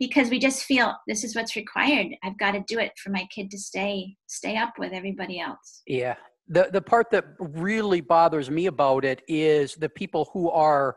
because 0.00 0.30
we 0.30 0.40
just 0.40 0.64
feel 0.64 0.96
this 1.06 1.22
is 1.22 1.36
what's 1.36 1.54
required. 1.54 2.08
I've 2.24 2.38
got 2.38 2.52
to 2.52 2.64
do 2.66 2.80
it 2.80 2.92
for 2.96 3.10
my 3.10 3.28
kid 3.32 3.50
to 3.52 3.58
stay 3.58 4.16
stay 4.26 4.56
up 4.56 4.72
with 4.78 4.92
everybody 4.92 5.38
else. 5.38 5.82
Yeah. 5.86 6.16
The 6.48 6.70
the 6.72 6.80
part 6.80 7.10
that 7.12 7.26
really 7.38 8.00
bothers 8.00 8.50
me 8.50 8.66
about 8.66 9.04
it 9.04 9.22
is 9.28 9.76
the 9.76 9.90
people 9.90 10.30
who 10.32 10.50
are 10.50 10.96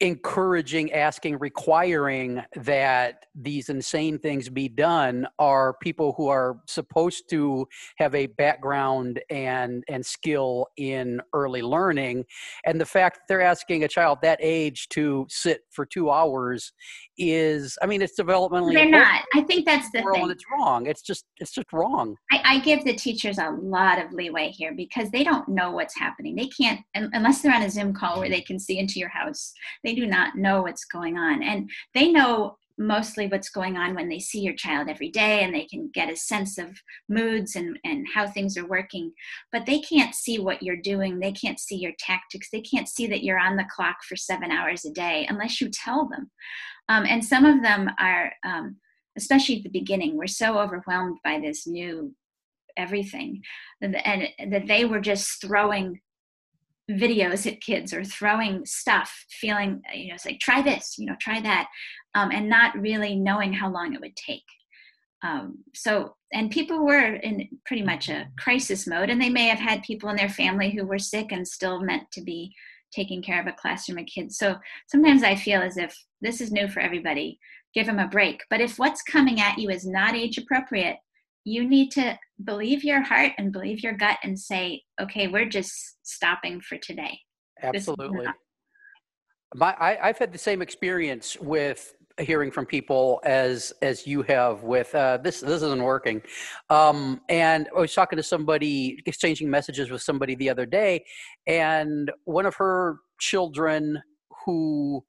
encouraging, 0.00 0.92
asking, 0.92 1.38
requiring 1.38 2.42
that 2.54 3.26
these 3.34 3.68
insane 3.68 4.18
things 4.18 4.48
be 4.48 4.68
done 4.68 5.26
are 5.38 5.74
people 5.80 6.14
who 6.16 6.28
are 6.28 6.58
supposed 6.66 7.30
to 7.30 7.66
have 7.96 8.14
a 8.14 8.26
background 8.26 9.20
and 9.30 9.84
and 9.88 10.04
skill 10.04 10.66
in 10.76 11.20
early 11.32 11.62
learning. 11.62 12.24
And 12.64 12.80
the 12.80 12.86
fact 12.86 13.16
that 13.16 13.22
they're 13.28 13.42
asking 13.42 13.84
a 13.84 13.88
child 13.88 14.18
that 14.22 14.38
age 14.42 14.88
to 14.90 15.26
sit 15.28 15.62
for 15.70 15.86
2 15.86 16.10
hours 16.10 16.72
is 17.18 17.78
i 17.82 17.86
mean 17.86 18.02
it's 18.02 18.18
developmentally 18.18 18.74
they're 18.74 18.90
not. 18.90 19.22
I 19.34 19.42
think 19.42 19.64
that's 19.64 19.90
the 19.90 20.02
thing. 20.12 20.30
it's 20.30 20.44
wrong. 20.52 20.86
It's 20.86 21.02
just 21.02 21.24
it's 21.38 21.52
just 21.52 21.72
wrong. 21.72 22.16
I, 22.30 22.42
I, 22.44 22.58
give 22.60 22.84
the 22.84 22.94
teachers 22.94 23.38
a 23.38 23.50
lot 23.50 23.98
of 23.98 24.12
leeway 24.12 24.50
here 24.50 24.74
because 24.74 25.10
they 25.10 25.24
don't 25.24 25.48
know 25.48 25.70
what's 25.70 25.96
happening. 25.96 26.36
They 26.36 26.48
can't 26.48 26.80
unless 26.94 27.40
they're 27.40 27.54
on 27.54 27.62
a 27.62 27.70
zoom 27.70 27.94
call 27.94 28.16
where 28.16 28.26
mm-hmm. 28.26 28.32
they 28.32 28.40
can 28.42 28.58
see 28.58 28.78
into 28.78 28.98
your 28.98 29.08
house 29.08 29.52
they 29.86 29.94
do 29.94 30.06
not 30.06 30.36
know 30.36 30.62
what's 30.62 30.84
going 30.84 31.16
on. 31.16 31.44
And 31.44 31.70
they 31.94 32.10
know 32.10 32.58
mostly 32.76 33.28
what's 33.28 33.48
going 33.48 33.76
on 33.76 33.94
when 33.94 34.08
they 34.08 34.18
see 34.18 34.40
your 34.40 34.54
child 34.54 34.88
every 34.88 35.08
day 35.08 35.44
and 35.44 35.54
they 35.54 35.64
can 35.64 35.90
get 35.94 36.10
a 36.10 36.16
sense 36.16 36.58
of 36.58 36.78
moods 37.08 37.56
and, 37.56 37.78
and 37.84 38.04
how 38.12 38.26
things 38.26 38.58
are 38.58 38.66
working 38.66 39.12
but 39.50 39.64
they 39.64 39.78
can't 39.78 40.14
see 40.14 40.38
what 40.38 40.62
you're 40.62 40.76
doing. 40.76 41.18
They 41.18 41.32
can't 41.32 41.58
see 41.58 41.76
your 41.76 41.92
tactics. 41.98 42.48
They 42.52 42.60
can't 42.60 42.86
see 42.86 43.06
that 43.06 43.22
you're 43.22 43.38
on 43.38 43.56
the 43.56 43.64
clock 43.74 43.96
for 44.06 44.14
seven 44.14 44.50
hours 44.50 44.84
a 44.84 44.90
day 44.90 45.26
unless 45.30 45.58
you 45.58 45.70
tell 45.70 46.06
them. 46.06 46.30
Um, 46.90 47.06
and 47.06 47.24
some 47.24 47.46
of 47.46 47.62
them 47.62 47.88
are, 47.98 48.32
um, 48.44 48.76
especially 49.16 49.58
at 49.58 49.62
the 49.62 49.70
beginning, 49.70 50.16
we're 50.16 50.26
so 50.26 50.58
overwhelmed 50.58 51.16
by 51.24 51.40
this 51.40 51.66
new 51.66 52.14
everything 52.76 53.40
and, 53.80 53.96
and 53.96 54.52
that 54.52 54.66
they 54.66 54.84
were 54.84 55.00
just 55.00 55.40
throwing 55.40 55.98
videos 56.90 57.50
at 57.50 57.60
kids 57.60 57.92
or 57.92 58.04
throwing 58.04 58.64
stuff 58.64 59.24
feeling 59.30 59.82
you 59.92 60.08
know 60.08 60.14
it's 60.14 60.24
like 60.24 60.38
try 60.38 60.62
this 60.62 60.96
you 60.98 61.06
know 61.06 61.16
try 61.20 61.40
that 61.40 61.66
um, 62.14 62.30
and 62.30 62.48
not 62.48 62.78
really 62.78 63.16
knowing 63.16 63.52
how 63.52 63.70
long 63.70 63.92
it 63.92 64.00
would 64.00 64.14
take 64.16 64.44
um, 65.24 65.58
so 65.74 66.14
and 66.32 66.50
people 66.50 66.84
were 66.84 67.14
in 67.16 67.48
pretty 67.64 67.82
much 67.82 68.08
a 68.08 68.28
crisis 68.38 68.86
mode 68.86 69.10
and 69.10 69.20
they 69.20 69.30
may 69.30 69.46
have 69.46 69.58
had 69.58 69.82
people 69.82 70.08
in 70.10 70.16
their 70.16 70.28
family 70.28 70.70
who 70.70 70.84
were 70.86 70.98
sick 70.98 71.32
and 71.32 71.46
still 71.46 71.80
meant 71.80 72.04
to 72.12 72.20
be 72.20 72.54
taking 72.92 73.22
care 73.22 73.40
of 73.40 73.46
a 73.46 73.52
classroom 73.52 73.98
of 73.98 74.06
kids. 74.06 74.38
So 74.38 74.56
sometimes 74.88 75.22
I 75.22 75.34
feel 75.36 75.60
as 75.60 75.76
if 75.76 75.96
this 76.20 76.40
is 76.40 76.52
new 76.52 76.68
for 76.68 76.80
everybody. 76.80 77.38
Give 77.74 77.86
them 77.86 77.98
a 77.98 78.08
break. 78.08 78.42
But 78.48 78.60
if 78.60 78.78
what's 78.78 79.02
coming 79.02 79.40
at 79.40 79.58
you 79.58 79.68
is 79.70 79.86
not 79.86 80.14
age 80.14 80.38
appropriate, 80.38 80.96
you 81.46 81.66
need 81.66 81.92
to 81.92 82.18
believe 82.42 82.82
your 82.82 83.02
heart 83.02 83.32
and 83.38 83.52
believe 83.52 83.80
your 83.80 83.92
gut 83.92 84.18
and 84.24 84.36
say, 84.38 84.82
okay, 85.00 85.28
we're 85.28 85.48
just 85.48 85.96
stopping 86.02 86.60
for 86.60 86.76
today. 86.76 87.16
Absolutely. 87.62 88.26
My, 89.54 89.74
I, 89.78 90.08
have 90.08 90.18
had 90.18 90.32
the 90.32 90.38
same 90.38 90.60
experience 90.60 91.36
with 91.40 91.94
hearing 92.18 92.50
from 92.50 92.66
people 92.66 93.20
as 93.24 93.72
as 93.80 94.06
you 94.06 94.22
have 94.22 94.64
with 94.64 94.92
uh, 94.94 95.18
this 95.18 95.40
this 95.40 95.62
isn't 95.62 95.82
working 95.82 96.20
um, 96.70 97.20
and 97.28 97.68
i 97.76 97.80
was 97.80 97.94
talking 97.94 98.16
to 98.16 98.22
somebody 98.22 98.98
exchanging 99.04 99.50
messages 99.50 99.90
with 99.90 100.00
somebody 100.00 100.34
the 100.34 100.48
other 100.48 100.64
day 100.64 101.04
and 101.46 102.10
one 102.24 102.46
of 102.46 102.54
her 102.54 103.00
children 103.20 104.02
who 104.46 105.04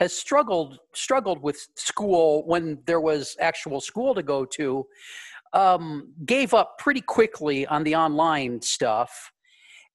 has 0.00 0.12
struggled 0.12 0.78
struggled 0.92 1.40
with 1.40 1.68
school 1.76 2.44
when 2.46 2.80
there 2.84 3.00
was 3.00 3.36
actual 3.40 3.80
school 3.80 4.12
to 4.12 4.22
go 4.22 4.44
to 4.44 4.84
um, 5.54 6.12
gave 6.26 6.52
up 6.52 6.78
pretty 6.78 7.00
quickly 7.00 7.66
on 7.66 7.84
the 7.84 7.94
online 7.94 8.60
stuff. 8.60 9.30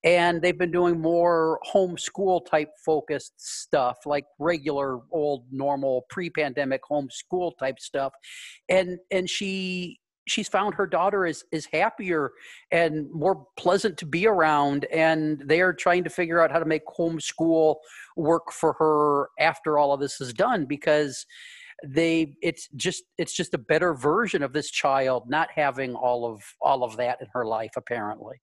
And 0.06 0.42
they've 0.42 0.58
been 0.58 0.72
doing 0.72 1.02
more 1.02 1.60
homeschool 1.74 2.46
type 2.50 2.70
focused 2.86 3.34
stuff 3.36 3.98
like 4.06 4.24
regular 4.40 5.02
old 5.12 5.44
normal 5.52 6.06
pre-pandemic 6.10 6.82
homeschool 6.90 7.52
type 7.60 7.80
stuff. 7.80 8.14
And 8.70 8.98
and 9.12 9.30
she 9.30 10.00
she's 10.26 10.48
found 10.48 10.76
her 10.76 10.88
daughter 10.88 11.26
is 11.26 11.44
is 11.52 11.68
happier 11.74 12.32
and 12.72 13.12
more 13.12 13.46
pleasant 13.58 13.98
to 13.98 14.06
be 14.06 14.26
around. 14.26 14.86
And 14.86 15.44
they 15.46 15.60
are 15.60 15.74
trying 15.74 16.06
to 16.06 16.10
figure 16.10 16.42
out 16.42 16.52
how 16.52 16.60
to 16.60 16.66
make 16.66 16.86
homeschool 16.86 17.76
work 18.16 18.54
for 18.54 18.74
her 18.80 19.30
after 19.38 19.78
all 19.78 19.92
of 19.92 20.00
this 20.00 20.22
is 20.22 20.34
done 20.34 20.66
because 20.66 21.26
they 21.86 22.36
it's 22.42 22.68
just 22.76 23.04
it's 23.18 23.34
just 23.34 23.54
a 23.54 23.58
better 23.58 23.94
version 23.94 24.44
of 24.44 24.54
this 24.54 24.70
child 24.70 25.30
not 25.30 25.50
having 25.54 25.96
all 25.96 26.26
of 26.26 26.42
all 26.62 26.84
of 26.84 26.98
that 26.98 27.20
in 27.22 27.28
her 27.34 27.46
life 27.46 27.72
apparently 27.78 28.36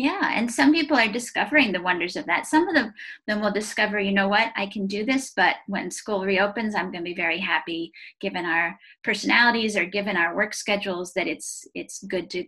yeah, 0.00 0.32
and 0.34 0.50
some 0.50 0.72
people 0.72 0.96
are 0.96 1.12
discovering 1.12 1.72
the 1.72 1.82
wonders 1.82 2.16
of 2.16 2.24
that. 2.24 2.46
Some 2.46 2.66
of 2.68 2.74
them 2.74 2.94
then 3.26 3.42
will 3.42 3.52
discover, 3.52 4.00
you 4.00 4.12
know 4.12 4.28
what, 4.28 4.50
I 4.56 4.64
can 4.64 4.86
do 4.86 5.04
this, 5.04 5.32
but 5.36 5.56
when 5.66 5.90
school 5.90 6.24
reopens, 6.24 6.74
I'm 6.74 6.90
going 6.90 7.04
to 7.04 7.10
be 7.10 7.14
very 7.14 7.38
happy 7.38 7.92
given 8.18 8.46
our 8.46 8.78
personalities 9.04 9.76
or 9.76 9.84
given 9.84 10.16
our 10.16 10.34
work 10.34 10.54
schedules 10.54 11.12
that 11.14 11.26
it's 11.26 11.66
it's 11.74 12.02
good 12.04 12.30
to 12.30 12.44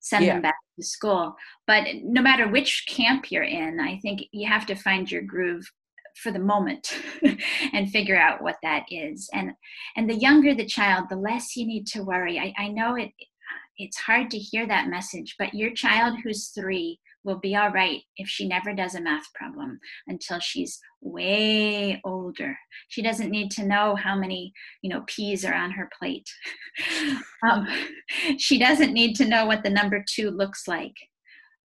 send 0.00 0.24
yeah. 0.24 0.32
them 0.32 0.42
back 0.42 0.56
to 0.80 0.84
school. 0.84 1.36
But 1.68 1.86
no 2.02 2.22
matter 2.22 2.48
which 2.48 2.86
camp 2.88 3.30
you're 3.30 3.44
in, 3.44 3.78
I 3.78 3.98
think 3.98 4.22
you 4.32 4.48
have 4.48 4.66
to 4.66 4.74
find 4.74 5.08
your 5.08 5.22
groove 5.22 5.70
for 6.22 6.32
the 6.32 6.38
moment 6.38 6.88
and 7.72 7.90
figure 7.90 8.18
out 8.18 8.42
what 8.42 8.56
that 8.62 8.84
is. 8.90 9.28
And 9.32 9.52
and 9.96 10.08
the 10.08 10.16
younger 10.16 10.54
the 10.54 10.66
child, 10.66 11.06
the 11.08 11.16
less 11.16 11.56
you 11.56 11.66
need 11.66 11.86
to 11.88 12.02
worry. 12.02 12.38
I, 12.38 12.52
I 12.58 12.68
know 12.68 12.96
it 12.96 13.10
it's 13.78 13.98
hard 13.98 14.30
to 14.30 14.38
hear 14.38 14.66
that 14.66 14.88
message, 14.88 15.34
but 15.38 15.54
your 15.54 15.72
child 15.74 16.16
who's 16.22 16.48
three 16.48 16.98
will 17.24 17.38
be 17.40 17.56
all 17.56 17.70
right 17.70 18.00
if 18.16 18.28
she 18.28 18.46
never 18.48 18.72
does 18.72 18.94
a 18.94 19.00
math 19.00 19.26
problem 19.34 19.78
until 20.06 20.38
she's 20.38 20.78
way 21.02 22.00
older. 22.04 22.56
She 22.88 23.02
doesn't 23.02 23.30
need 23.30 23.50
to 23.52 23.66
know 23.66 23.96
how 23.96 24.16
many, 24.16 24.52
you 24.80 24.88
know, 24.88 25.02
peas 25.06 25.44
are 25.44 25.54
on 25.54 25.72
her 25.72 25.90
plate. 25.98 26.28
um, 27.42 27.66
she 28.38 28.58
doesn't 28.58 28.92
need 28.92 29.16
to 29.16 29.28
know 29.28 29.44
what 29.44 29.64
the 29.64 29.70
number 29.70 30.04
two 30.08 30.30
looks 30.30 30.68
like. 30.68 30.94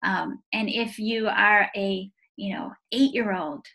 Um, 0.04 0.42
and 0.54 0.70
if 0.70 0.98
you 0.98 1.28
are 1.28 1.70
a, 1.76 2.10
you 2.38 2.56
know, 2.56 2.72
eight 2.94 3.14
year 3.14 3.36
old 3.36 3.66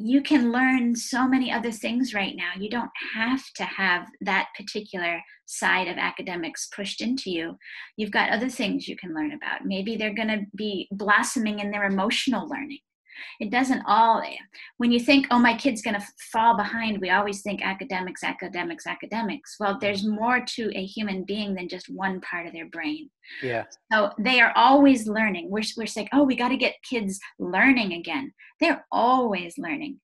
you 0.00 0.22
can 0.22 0.52
learn 0.52 0.94
so 0.94 1.26
many 1.26 1.50
other 1.50 1.72
things 1.72 2.14
right 2.14 2.36
now. 2.36 2.52
You 2.56 2.70
don't 2.70 2.90
have 3.14 3.42
to 3.56 3.64
have 3.64 4.06
that 4.20 4.48
particular 4.56 5.20
side 5.46 5.88
of 5.88 5.98
academics 5.98 6.68
pushed 6.74 7.00
into 7.00 7.30
you. 7.30 7.58
You've 7.96 8.12
got 8.12 8.30
other 8.30 8.48
things 8.48 8.86
you 8.86 8.96
can 8.96 9.12
learn 9.12 9.32
about. 9.32 9.64
Maybe 9.64 9.96
they're 9.96 10.14
going 10.14 10.28
to 10.28 10.46
be 10.54 10.88
blossoming 10.92 11.58
in 11.58 11.72
their 11.72 11.84
emotional 11.84 12.48
learning. 12.48 12.78
It 13.40 13.50
doesn't 13.50 13.82
all, 13.86 14.22
when 14.76 14.92
you 14.92 15.00
think, 15.00 15.26
oh, 15.30 15.38
my 15.38 15.56
kid's 15.56 15.82
going 15.82 15.98
to 15.98 16.06
fall 16.32 16.56
behind, 16.56 17.00
we 17.00 17.10
always 17.10 17.42
think 17.42 17.62
academics, 17.62 18.24
academics, 18.24 18.86
academics. 18.86 19.56
Well, 19.58 19.78
there's 19.80 20.06
more 20.06 20.44
to 20.56 20.70
a 20.74 20.84
human 20.84 21.24
being 21.24 21.54
than 21.54 21.68
just 21.68 21.88
one 21.88 22.20
part 22.20 22.46
of 22.46 22.52
their 22.52 22.68
brain. 22.68 23.10
Yeah. 23.42 23.64
So 23.92 24.10
they 24.18 24.40
are 24.40 24.52
always 24.56 25.06
learning. 25.06 25.50
We're, 25.50 25.62
we're 25.76 25.86
saying, 25.86 26.08
oh, 26.12 26.24
we 26.24 26.36
got 26.36 26.48
to 26.48 26.56
get 26.56 26.82
kids 26.88 27.18
learning 27.38 27.92
again. 27.92 28.32
They're 28.60 28.84
always 28.90 29.58
learning. 29.58 30.00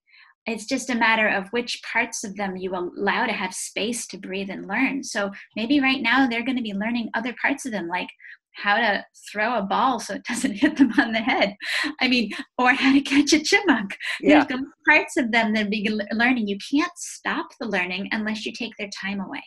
It's 0.46 0.66
just 0.66 0.90
a 0.90 0.94
matter 0.94 1.28
of 1.28 1.48
which 1.52 1.80
parts 1.90 2.22
of 2.22 2.36
them 2.36 2.56
you 2.56 2.74
allow 2.74 3.24
to 3.24 3.32
have 3.32 3.54
space 3.54 4.06
to 4.08 4.18
breathe 4.18 4.50
and 4.50 4.68
learn. 4.68 5.02
So 5.02 5.30
maybe 5.56 5.80
right 5.80 6.02
now 6.02 6.26
they're 6.26 6.44
going 6.44 6.58
to 6.58 6.62
be 6.62 6.74
learning 6.74 7.08
other 7.14 7.34
parts 7.40 7.64
of 7.64 7.72
them, 7.72 7.88
like 7.88 8.08
how 8.54 8.76
to 8.76 9.04
throw 9.30 9.58
a 9.58 9.62
ball 9.62 10.00
so 10.00 10.14
it 10.14 10.24
doesn't 10.24 10.52
hit 10.54 10.76
them 10.76 10.92
on 10.98 11.12
the 11.12 11.20
head. 11.20 11.54
I 12.00 12.08
mean, 12.08 12.30
or 12.58 12.72
how 12.72 12.92
to 12.92 13.00
catch 13.00 13.32
a 13.32 13.42
chipmunk. 13.42 13.96
Yeah. 14.20 14.44
There's 14.44 14.60
parts 14.88 15.16
of 15.16 15.32
them 15.32 15.54
that 15.54 15.70
be 15.70 15.88
learning. 16.12 16.48
You 16.48 16.58
can't 16.70 16.92
stop 16.96 17.48
the 17.60 17.66
learning 17.66 18.08
unless 18.12 18.46
you 18.46 18.52
take 18.52 18.72
their 18.78 18.90
time 18.90 19.20
away. 19.20 19.42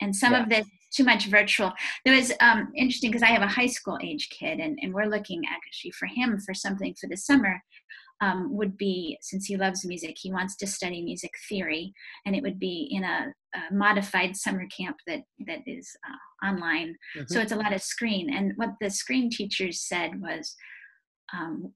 And 0.00 0.14
some 0.14 0.32
yeah. 0.32 0.42
of 0.42 0.48
this 0.48 0.66
too 0.94 1.04
much 1.04 1.26
virtual. 1.26 1.72
There 2.04 2.16
was 2.16 2.32
um, 2.40 2.72
interesting 2.76 3.10
because 3.10 3.22
I 3.22 3.26
have 3.26 3.42
a 3.42 3.46
high 3.46 3.66
school 3.66 3.98
age 4.02 4.28
kid, 4.30 4.58
and, 4.60 4.78
and 4.82 4.92
we're 4.92 5.06
looking 5.06 5.42
actually 5.50 5.92
for 5.92 6.06
him 6.06 6.38
for 6.40 6.54
something 6.54 6.94
for 7.00 7.08
the 7.08 7.16
summer. 7.16 7.62
Um, 8.20 8.56
would 8.56 8.76
be 8.76 9.16
since 9.22 9.46
he 9.46 9.56
loves 9.56 9.86
music, 9.86 10.16
he 10.18 10.32
wants 10.32 10.56
to 10.56 10.66
study 10.66 11.02
music 11.02 11.30
theory, 11.48 11.92
and 12.26 12.34
it 12.34 12.42
would 12.42 12.58
be 12.58 12.88
in 12.90 13.04
a, 13.04 13.32
a 13.54 13.72
modified 13.72 14.36
summer 14.36 14.66
camp 14.76 14.96
that 15.06 15.20
that 15.46 15.60
is 15.66 15.88
uh, 16.04 16.46
online. 16.48 16.96
Mm-hmm. 17.16 17.32
So 17.32 17.40
it's 17.40 17.52
a 17.52 17.56
lot 17.56 17.72
of 17.72 17.80
screen. 17.80 18.34
And 18.34 18.54
what 18.56 18.70
the 18.80 18.90
screen 18.90 19.30
teachers 19.30 19.86
said 19.86 20.20
was, 20.20 20.56
um, 21.32 21.72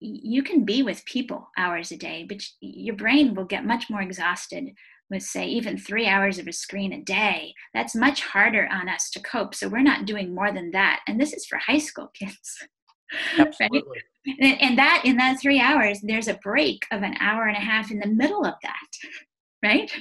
you 0.00 0.42
can 0.42 0.64
be 0.64 0.82
with 0.82 1.04
people 1.04 1.50
hours 1.58 1.92
a 1.92 1.98
day, 1.98 2.24
but 2.26 2.38
your 2.60 2.96
brain 2.96 3.34
will 3.34 3.44
get 3.44 3.66
much 3.66 3.90
more 3.90 4.00
exhausted 4.00 4.70
with 5.12 5.22
say 5.22 5.46
even 5.46 5.76
three 5.78 6.06
hours 6.08 6.38
of 6.38 6.48
a 6.48 6.52
screen 6.52 6.92
a 6.94 7.02
day 7.02 7.54
that's 7.74 7.94
much 7.94 8.22
harder 8.22 8.68
on 8.72 8.88
us 8.88 9.10
to 9.10 9.20
cope 9.20 9.54
so 9.54 9.68
we're 9.68 9.82
not 9.82 10.06
doing 10.06 10.34
more 10.34 10.50
than 10.50 10.70
that 10.72 11.00
and 11.06 11.20
this 11.20 11.32
is 11.32 11.46
for 11.46 11.58
high 11.58 11.78
school 11.78 12.10
kids 12.14 12.66
Absolutely. 13.38 14.00
right? 14.26 14.58
and 14.60 14.76
that 14.78 15.02
in 15.04 15.16
that 15.18 15.38
three 15.40 15.60
hours 15.60 16.00
there's 16.02 16.28
a 16.28 16.40
break 16.42 16.80
of 16.90 17.02
an 17.02 17.14
hour 17.20 17.46
and 17.46 17.56
a 17.56 17.60
half 17.60 17.90
in 17.90 17.98
the 18.00 18.08
middle 18.08 18.44
of 18.44 18.54
that 18.62 18.88
right 19.62 19.92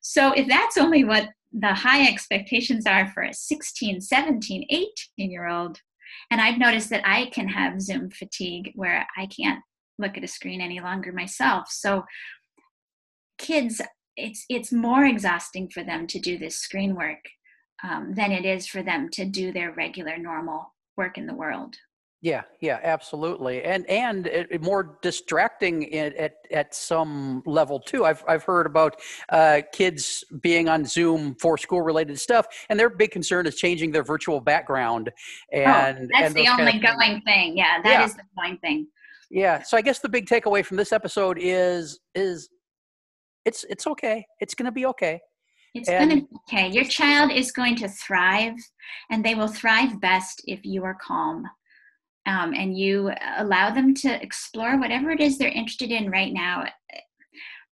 so 0.00 0.32
if 0.32 0.46
that's 0.46 0.78
only 0.78 1.04
what 1.04 1.28
the 1.52 1.74
high 1.74 2.06
expectations 2.06 2.86
are 2.86 3.08
for 3.08 3.24
a 3.24 3.34
16 3.34 4.00
17 4.00 4.66
18 4.70 4.90
year 5.16 5.48
old 5.48 5.80
and 6.30 6.40
i've 6.40 6.58
noticed 6.58 6.90
that 6.90 7.02
i 7.04 7.26
can 7.26 7.48
have 7.48 7.80
zoom 7.80 8.10
fatigue 8.10 8.72
where 8.74 9.06
i 9.18 9.26
can't 9.26 9.60
look 9.98 10.16
at 10.16 10.24
a 10.24 10.28
screen 10.28 10.60
any 10.60 10.80
longer 10.80 11.12
myself 11.12 11.68
so 11.70 12.04
kids 13.38 13.80
it's 14.16 14.44
it's 14.48 14.72
more 14.72 15.04
exhausting 15.04 15.68
for 15.68 15.84
them 15.84 16.06
to 16.06 16.18
do 16.18 16.38
this 16.38 16.58
screen 16.58 16.94
work 16.94 17.24
um, 17.84 18.14
than 18.14 18.32
it 18.32 18.44
is 18.44 18.66
for 18.66 18.82
them 18.82 19.08
to 19.10 19.24
do 19.24 19.52
their 19.52 19.72
regular 19.72 20.18
normal 20.18 20.72
work 20.96 21.18
in 21.18 21.26
the 21.26 21.34
world 21.34 21.76
yeah, 22.22 22.42
yeah, 22.60 22.80
absolutely, 22.82 23.62
and 23.62 23.88
and 23.88 24.26
it, 24.26 24.48
it 24.50 24.62
more 24.62 24.98
distracting 25.02 25.94
at, 25.94 26.16
at 26.16 26.32
at 26.50 26.74
some 26.74 27.42
level 27.44 27.78
too. 27.78 28.04
I've 28.06 28.24
I've 28.26 28.42
heard 28.42 28.66
about 28.66 29.00
uh, 29.28 29.60
kids 29.72 30.24
being 30.40 30.68
on 30.68 30.86
Zoom 30.86 31.36
for 31.40 31.58
school 31.58 31.82
related 31.82 32.18
stuff, 32.18 32.46
and 32.70 32.80
their 32.80 32.88
big 32.88 33.10
concern 33.10 33.46
is 33.46 33.54
changing 33.54 33.92
their 33.92 34.02
virtual 34.02 34.40
background. 34.40 35.12
Oh, 35.54 35.56
and 35.56 35.98
oh, 35.98 36.06
that's 36.10 36.26
and 36.26 36.34
the 36.34 36.48
only 36.48 36.80
going 36.80 37.20
thing. 37.20 37.56
Yeah, 37.56 37.82
that 37.82 37.92
yeah. 37.92 38.04
is 38.04 38.14
the 38.14 38.22
going 38.36 38.58
thing. 38.58 38.88
Yeah, 39.30 39.62
so 39.62 39.76
I 39.76 39.82
guess 39.82 39.98
the 39.98 40.08
big 40.08 40.26
takeaway 40.26 40.64
from 40.64 40.78
this 40.78 40.92
episode 40.92 41.36
is 41.38 42.00
is 42.14 42.48
it's 43.46 43.64
it's 43.70 43.86
okay. 43.86 44.26
It's 44.40 44.54
going 44.54 44.66
to 44.66 44.72
be 44.72 44.86
okay. 44.86 45.20
It's 45.74 45.88
going 45.88 46.08
to 46.08 46.16
be 46.16 46.26
okay. 46.48 46.68
Your 46.70 46.84
child 46.84 47.30
is 47.30 47.52
going 47.52 47.76
to 47.76 47.88
thrive, 47.88 48.54
and 49.10 49.24
they 49.24 49.34
will 49.34 49.48
thrive 49.48 50.00
best 50.00 50.42
if 50.46 50.64
you 50.64 50.84
are 50.84 50.98
calm 51.00 51.44
um, 52.26 52.52
and 52.54 52.76
you 52.76 53.12
allow 53.38 53.70
them 53.70 53.94
to 53.94 54.22
explore 54.22 54.78
whatever 54.78 55.10
it 55.10 55.20
is 55.20 55.38
they're 55.38 55.48
interested 55.48 55.90
in 55.90 56.10
right 56.10 56.32
now. 56.32 56.64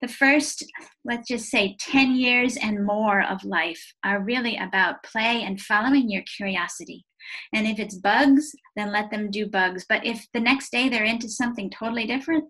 The 0.00 0.08
first, 0.08 0.64
let's 1.04 1.28
just 1.28 1.50
say, 1.50 1.76
10 1.80 2.14
years 2.14 2.56
and 2.56 2.84
more 2.84 3.22
of 3.22 3.44
life 3.44 3.82
are 4.04 4.22
really 4.22 4.56
about 4.56 5.02
play 5.02 5.42
and 5.42 5.60
following 5.60 6.10
your 6.10 6.22
curiosity. 6.36 7.04
And 7.52 7.66
if 7.66 7.78
it's 7.78 7.94
bugs, 7.94 8.52
then 8.76 8.92
let 8.92 9.10
them 9.10 9.30
do 9.30 9.46
bugs. 9.46 9.86
But 9.88 10.04
if 10.04 10.26
the 10.34 10.40
next 10.40 10.70
day 10.70 10.88
they're 10.88 11.04
into 11.04 11.28
something 11.28 11.70
totally 11.70 12.06
different, 12.06 12.44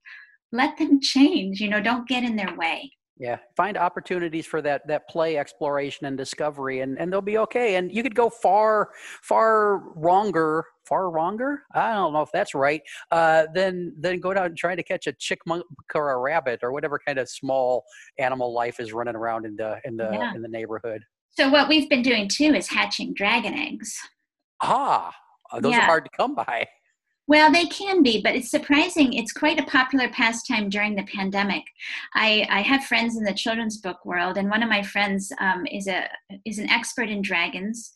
let 0.52 0.76
them 0.78 1.00
change. 1.00 1.60
You 1.60 1.70
know, 1.70 1.80
don't 1.80 2.08
get 2.08 2.24
in 2.24 2.36
their 2.36 2.54
way. 2.56 2.90
Yeah, 3.16 3.38
find 3.56 3.76
opportunities 3.76 4.44
for 4.44 4.60
that 4.62 4.86
that 4.88 5.08
play, 5.08 5.36
exploration, 5.36 6.06
and 6.06 6.18
discovery, 6.18 6.80
and 6.80 6.98
and 6.98 7.12
they'll 7.12 7.20
be 7.20 7.38
okay. 7.38 7.76
And 7.76 7.92
you 7.92 8.02
could 8.02 8.14
go 8.14 8.28
far, 8.28 8.90
far 9.22 9.78
wronger, 9.94 10.64
far 10.84 11.10
wronger. 11.10 11.62
I 11.72 11.92
don't 11.92 12.12
know 12.12 12.22
if 12.22 12.30
that's 12.32 12.54
right. 12.54 12.82
Uh, 13.12 13.46
then 13.54 13.94
then 14.00 14.18
go 14.18 14.34
down 14.34 14.46
and 14.46 14.56
try 14.56 14.74
to 14.74 14.82
catch 14.82 15.06
a 15.06 15.12
chipmunk 15.12 15.64
or 15.94 16.10
a 16.10 16.18
rabbit 16.18 16.60
or 16.64 16.72
whatever 16.72 17.00
kind 17.06 17.18
of 17.18 17.28
small 17.28 17.84
animal 18.18 18.52
life 18.52 18.80
is 18.80 18.92
running 18.92 19.14
around 19.14 19.46
in 19.46 19.54
the 19.54 19.80
in 19.84 19.96
the 19.96 20.10
yeah. 20.12 20.34
in 20.34 20.42
the 20.42 20.48
neighborhood. 20.48 21.02
So 21.30 21.48
what 21.50 21.68
we've 21.68 21.88
been 21.88 22.02
doing 22.02 22.28
too 22.28 22.52
is 22.52 22.68
hatching 22.68 23.14
dragon 23.14 23.54
eggs. 23.54 23.96
Ah, 24.60 25.12
those 25.60 25.72
yeah. 25.72 25.78
are 25.78 25.86
hard 25.86 26.04
to 26.04 26.10
come 26.16 26.34
by. 26.34 26.66
Well, 27.26 27.50
they 27.50 27.64
can 27.66 28.02
be, 28.02 28.20
but 28.20 28.34
it's 28.34 28.50
surprising. 28.50 29.14
It's 29.14 29.32
quite 29.32 29.58
a 29.58 29.64
popular 29.64 30.10
pastime 30.10 30.68
during 30.68 30.94
the 30.94 31.04
pandemic. 31.04 31.62
I, 32.14 32.46
I 32.50 32.60
have 32.60 32.84
friends 32.84 33.16
in 33.16 33.24
the 33.24 33.32
children's 33.32 33.78
book 33.78 34.04
world, 34.04 34.36
and 34.36 34.50
one 34.50 34.62
of 34.62 34.68
my 34.68 34.82
friends 34.82 35.32
um, 35.40 35.64
is 35.66 35.86
a 35.88 36.06
is 36.44 36.58
an 36.58 36.68
expert 36.68 37.08
in 37.08 37.22
dragons, 37.22 37.92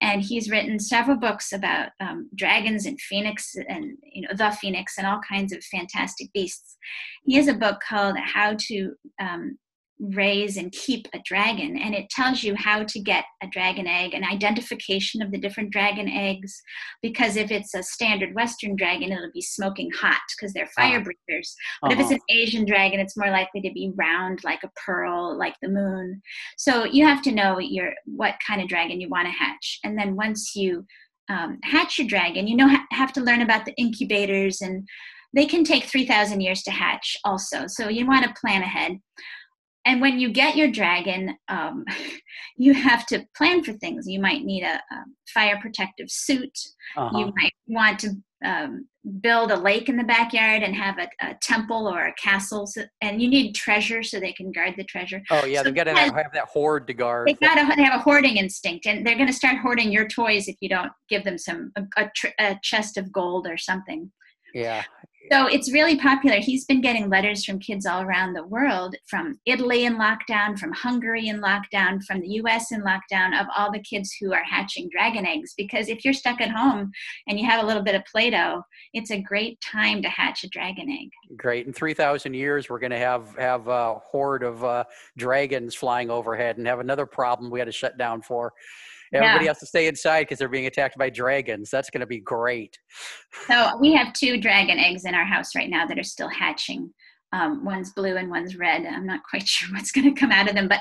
and 0.00 0.22
he's 0.22 0.50
written 0.50 0.78
several 0.78 1.18
books 1.18 1.52
about 1.52 1.90
um, 2.00 2.30
dragons 2.34 2.86
and 2.86 2.98
phoenix 3.02 3.54
and 3.68 3.98
you 4.02 4.22
know 4.22 4.34
the 4.34 4.50
phoenix 4.50 4.96
and 4.96 5.06
all 5.06 5.20
kinds 5.28 5.52
of 5.52 5.62
fantastic 5.64 6.32
beasts. 6.32 6.78
He 7.24 7.36
has 7.36 7.48
a 7.48 7.54
book 7.54 7.80
called 7.86 8.16
How 8.16 8.56
to 8.68 8.92
um, 9.20 9.58
raise 10.00 10.56
and 10.56 10.72
keep 10.72 11.06
a 11.14 11.20
dragon 11.24 11.76
and 11.76 11.94
it 11.94 12.08
tells 12.08 12.42
you 12.42 12.54
how 12.56 12.82
to 12.82 12.98
get 13.00 13.24
a 13.42 13.46
dragon 13.48 13.86
egg 13.86 14.14
an 14.14 14.24
identification 14.24 15.20
of 15.20 15.30
the 15.30 15.38
different 15.38 15.70
dragon 15.70 16.08
eggs 16.08 16.60
because 17.02 17.36
if 17.36 17.50
it's 17.50 17.74
a 17.74 17.82
standard 17.82 18.34
western 18.34 18.74
dragon 18.76 19.12
it'll 19.12 19.30
be 19.34 19.42
smoking 19.42 19.90
hot 19.90 20.20
because 20.34 20.52
they're 20.54 20.66
fire 20.68 20.96
uh-huh. 20.96 21.10
breathers 21.26 21.54
but 21.82 21.92
uh-huh. 21.92 22.00
if 22.00 22.00
it's 22.00 22.12
uh-huh. 22.12 22.24
an 22.28 22.36
asian 22.36 22.64
dragon 22.64 22.98
it's 22.98 23.16
more 23.16 23.30
likely 23.30 23.60
to 23.60 23.70
be 23.74 23.92
round 23.96 24.40
like 24.42 24.62
a 24.64 24.70
pearl 24.86 25.36
like 25.36 25.54
the 25.60 25.68
moon 25.68 26.20
so 26.56 26.84
you 26.84 27.04
have 27.04 27.20
to 27.20 27.32
know 27.32 27.58
your 27.58 27.92
what 28.06 28.34
kind 28.46 28.62
of 28.62 28.68
dragon 28.68 29.00
you 29.00 29.08
want 29.08 29.26
to 29.26 29.32
hatch 29.32 29.80
and 29.84 29.98
then 29.98 30.16
once 30.16 30.56
you 30.56 30.84
um, 31.28 31.58
hatch 31.62 31.98
your 31.98 32.08
dragon 32.08 32.48
you 32.48 32.56
know 32.56 32.68
ha- 32.68 32.86
have 32.90 33.12
to 33.12 33.20
learn 33.20 33.42
about 33.42 33.66
the 33.66 33.74
incubators 33.76 34.62
and 34.62 34.88
they 35.32 35.46
can 35.46 35.62
take 35.62 35.84
3000 35.84 36.40
years 36.40 36.62
to 36.62 36.70
hatch 36.70 37.16
also 37.24 37.66
so 37.66 37.88
you 37.88 38.06
want 38.06 38.24
to 38.24 38.40
plan 38.40 38.62
ahead 38.62 38.98
and 39.84 40.00
when 40.00 40.18
you 40.18 40.30
get 40.30 40.56
your 40.56 40.70
dragon, 40.70 41.36
um, 41.48 41.84
you 42.56 42.74
have 42.74 43.06
to 43.06 43.24
plan 43.36 43.62
for 43.62 43.72
things. 43.74 44.06
You 44.06 44.20
might 44.20 44.44
need 44.44 44.62
a, 44.62 44.74
a 44.74 45.04
fire 45.32 45.58
protective 45.60 46.10
suit. 46.10 46.56
Uh-huh. 46.96 47.18
You 47.18 47.32
might 47.36 47.54
want 47.66 47.98
to 48.00 48.10
um, 48.44 48.86
build 49.20 49.50
a 49.50 49.56
lake 49.56 49.88
in 49.88 49.96
the 49.96 50.04
backyard 50.04 50.62
and 50.62 50.74
have 50.74 50.98
a, 50.98 51.08
a 51.20 51.34
temple 51.42 51.88
or 51.88 52.06
a 52.06 52.14
castle. 52.14 52.66
So, 52.66 52.82
and 53.00 53.20
you 53.20 53.28
need 53.28 53.54
treasure 53.54 54.02
so 54.02 54.20
they 54.20 54.32
can 54.32 54.52
guard 54.52 54.74
the 54.76 54.84
treasure. 54.84 55.22
Oh 55.30 55.44
yeah, 55.44 55.58
so 55.58 55.64
they've 55.64 55.74
got 55.74 55.84
to 55.84 55.94
have, 55.94 56.14
have 56.14 56.32
that 56.32 56.46
hoard 56.46 56.86
to 56.86 56.94
guard. 56.94 57.28
They 57.28 57.34
got 57.34 57.54
to 57.54 57.64
have 57.64 57.94
a 57.94 58.02
hoarding 58.02 58.36
instinct, 58.36 58.86
and 58.86 59.06
they're 59.06 59.16
going 59.16 59.26
to 59.26 59.32
start 59.32 59.58
hoarding 59.58 59.92
your 59.92 60.08
toys 60.08 60.48
if 60.48 60.56
you 60.60 60.68
don't 60.68 60.92
give 61.08 61.24
them 61.24 61.38
some 61.38 61.72
a, 61.76 61.82
a, 61.96 62.10
tr- 62.14 62.28
a 62.38 62.58
chest 62.62 62.96
of 62.96 63.12
gold 63.12 63.46
or 63.46 63.56
something. 63.56 64.10
Yeah, 64.54 64.82
so 65.30 65.46
it's 65.46 65.72
really 65.72 65.96
popular. 65.96 66.38
He's 66.38 66.64
been 66.64 66.80
getting 66.80 67.08
letters 67.08 67.44
from 67.44 67.58
kids 67.58 67.86
all 67.86 68.02
around 68.02 68.32
the 68.32 68.46
world, 68.46 68.96
from 69.06 69.38
Italy 69.46 69.84
in 69.84 69.96
lockdown, 69.96 70.58
from 70.58 70.72
Hungary 70.72 71.28
in 71.28 71.40
lockdown, 71.40 72.02
from 72.04 72.20
the 72.20 72.28
US 72.42 72.72
in 72.72 72.82
lockdown, 72.82 73.40
of 73.40 73.46
all 73.56 73.70
the 73.70 73.82
kids 73.82 74.14
who 74.20 74.32
are 74.32 74.42
hatching 74.42 74.88
dragon 74.90 75.24
eggs. 75.26 75.54
Because 75.56 75.88
if 75.88 76.04
you're 76.04 76.14
stuck 76.14 76.40
at 76.40 76.50
home 76.50 76.90
and 77.28 77.38
you 77.38 77.46
have 77.46 77.62
a 77.62 77.66
little 77.66 77.82
bit 77.82 77.94
of 77.94 78.04
Play 78.06 78.30
Doh, 78.30 78.62
it's 78.92 79.10
a 79.10 79.20
great 79.20 79.60
time 79.60 80.02
to 80.02 80.08
hatch 80.08 80.42
a 80.44 80.48
dragon 80.48 80.90
egg. 80.90 81.10
Great. 81.36 81.66
In 81.66 81.72
3,000 81.72 82.34
years, 82.34 82.68
we're 82.68 82.78
going 82.80 82.90
to 82.90 82.98
have, 82.98 83.36
have 83.36 83.68
a 83.68 83.94
horde 83.94 84.42
of 84.42 84.64
uh, 84.64 84.84
dragons 85.16 85.74
flying 85.74 86.10
overhead 86.10 86.58
and 86.58 86.66
have 86.66 86.80
another 86.80 87.06
problem 87.06 87.50
we 87.50 87.60
had 87.60 87.66
to 87.66 87.72
shut 87.72 87.96
down 87.96 88.20
for. 88.20 88.52
Everybody 89.12 89.44
yeah. 89.44 89.50
has 89.50 89.58
to 89.58 89.66
stay 89.66 89.88
inside 89.88 90.22
because 90.22 90.38
they're 90.38 90.48
being 90.48 90.66
attacked 90.66 90.96
by 90.96 91.10
dragons. 91.10 91.70
That's 91.70 91.90
going 91.90 92.00
to 92.00 92.06
be 92.06 92.20
great. 92.20 92.78
So 93.46 93.76
we 93.80 93.92
have 93.94 94.12
two 94.12 94.40
dragon 94.40 94.78
eggs 94.78 95.04
in 95.04 95.14
our 95.14 95.24
house 95.24 95.54
right 95.56 95.68
now 95.68 95.86
that 95.86 95.98
are 95.98 96.04
still 96.04 96.28
hatching. 96.28 96.92
Um, 97.32 97.64
one's 97.64 97.92
blue 97.92 98.16
and 98.16 98.28
one's 98.28 98.56
red. 98.56 98.84
I'm 98.84 99.06
not 99.06 99.20
quite 99.28 99.46
sure 99.48 99.68
what's 99.74 99.92
going 99.92 100.12
to 100.12 100.18
come 100.18 100.32
out 100.32 100.48
of 100.48 100.54
them, 100.54 100.68
but 100.68 100.80